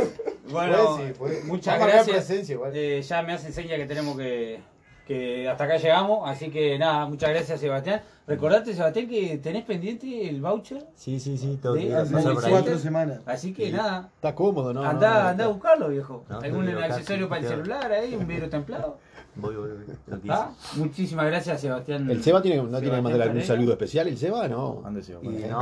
[0.51, 1.40] Bueno, Fue, sí, fue.
[1.47, 2.05] muchas gracias.
[2.16, 2.70] presencia igual.
[2.74, 4.61] Eh, ya me hacen seña que tenemos que,
[5.07, 8.03] que hasta acá llegamos, así que nada, muchas gracias Sebastián.
[8.26, 10.84] Recordate Sebastián que tenés pendiente el voucher.
[10.96, 12.06] Sí, sí, sí, tengo de- ahí.
[12.06, 12.78] Center.
[12.80, 13.20] semanas.
[13.24, 13.72] Así que Sí.
[13.72, 14.82] nada, Está cómodo, ¿no?
[14.82, 16.24] andá, no, no, andá a buscarlo viejo.
[16.28, 18.98] No, Algún accesorio para el celular ahí, un vidrio templado.
[19.36, 19.68] Voy, voy,
[20.08, 20.20] voy.
[20.30, 22.10] Ah, Muchísimas gracias Sebastián.
[22.10, 24.08] ¿El Seba tiene, no tiene que Sebastián mandar algún saludo especial?
[24.08, 24.48] ¿El Seba?
[24.48, 24.80] No.
[24.82, 25.20] ¿Dónde se va?
[25.22, 25.46] hice.
[25.46, 25.60] Y no,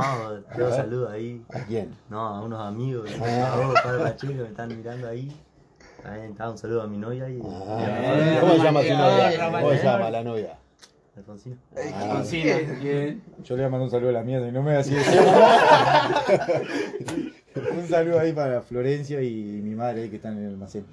[0.55, 0.73] tengo ver.
[0.75, 1.43] saludos ahí.
[1.53, 1.93] ¿A quién?
[2.09, 3.53] No, a unos amigos, Ah.
[3.53, 5.29] a vos, padre Pacheco, que me están mirando ahí.
[6.01, 7.41] También está un saludo a mi novia y.
[7.43, 9.49] Ah, ¿Cómo se llama su novia?
[9.61, 10.57] ¿Cómo se llama la novia?
[11.17, 11.55] Alfonsina.
[11.75, 13.21] Alfonsina, bien.
[13.43, 14.77] Yo le voy a mandar un saludo a la mía, y no me voy a
[14.77, 14.97] decir
[17.77, 20.85] Un saludo ahí para Florencia y mi madre ahí que están en el almacén.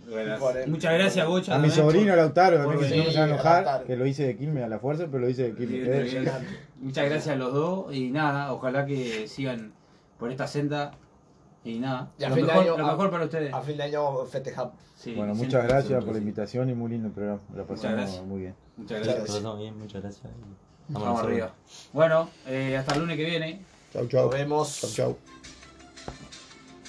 [0.68, 1.56] Muchas gracias Bocha.
[1.56, 4.36] A mi sobrino Lautaro también, que si no me a enojar, que lo hice de
[4.36, 5.84] Quilmes a la fuerza, pero lo hice de Quilmes.
[5.84, 6.30] Bien, Eh, bien.
[6.80, 9.72] Muchas gracias a los dos y nada, ojalá que sigan
[10.18, 10.92] por esta senda
[11.64, 13.52] y nada, Y a lo fin de mejor, año- lo mejor para ustedes.
[13.54, 14.74] A fin de año festejamos.
[14.96, 17.40] Sí, Bueno, muchas gracias por la invitación y muy lindo el programa.
[17.54, 18.24] La pasamos gracias.
[18.24, 18.54] muy bien.
[18.76, 19.42] Muchas Muchas gracias.
[19.42, 19.58] gracias.
[19.58, 20.32] bien, muchas gracias.
[20.88, 21.54] Vamos arriba.
[21.92, 23.62] Bueno, eh, hasta el lunes que viene.
[23.92, 24.22] Chau, chau.
[24.26, 24.80] Nos vemos.
[24.80, 25.31] Chau, chau.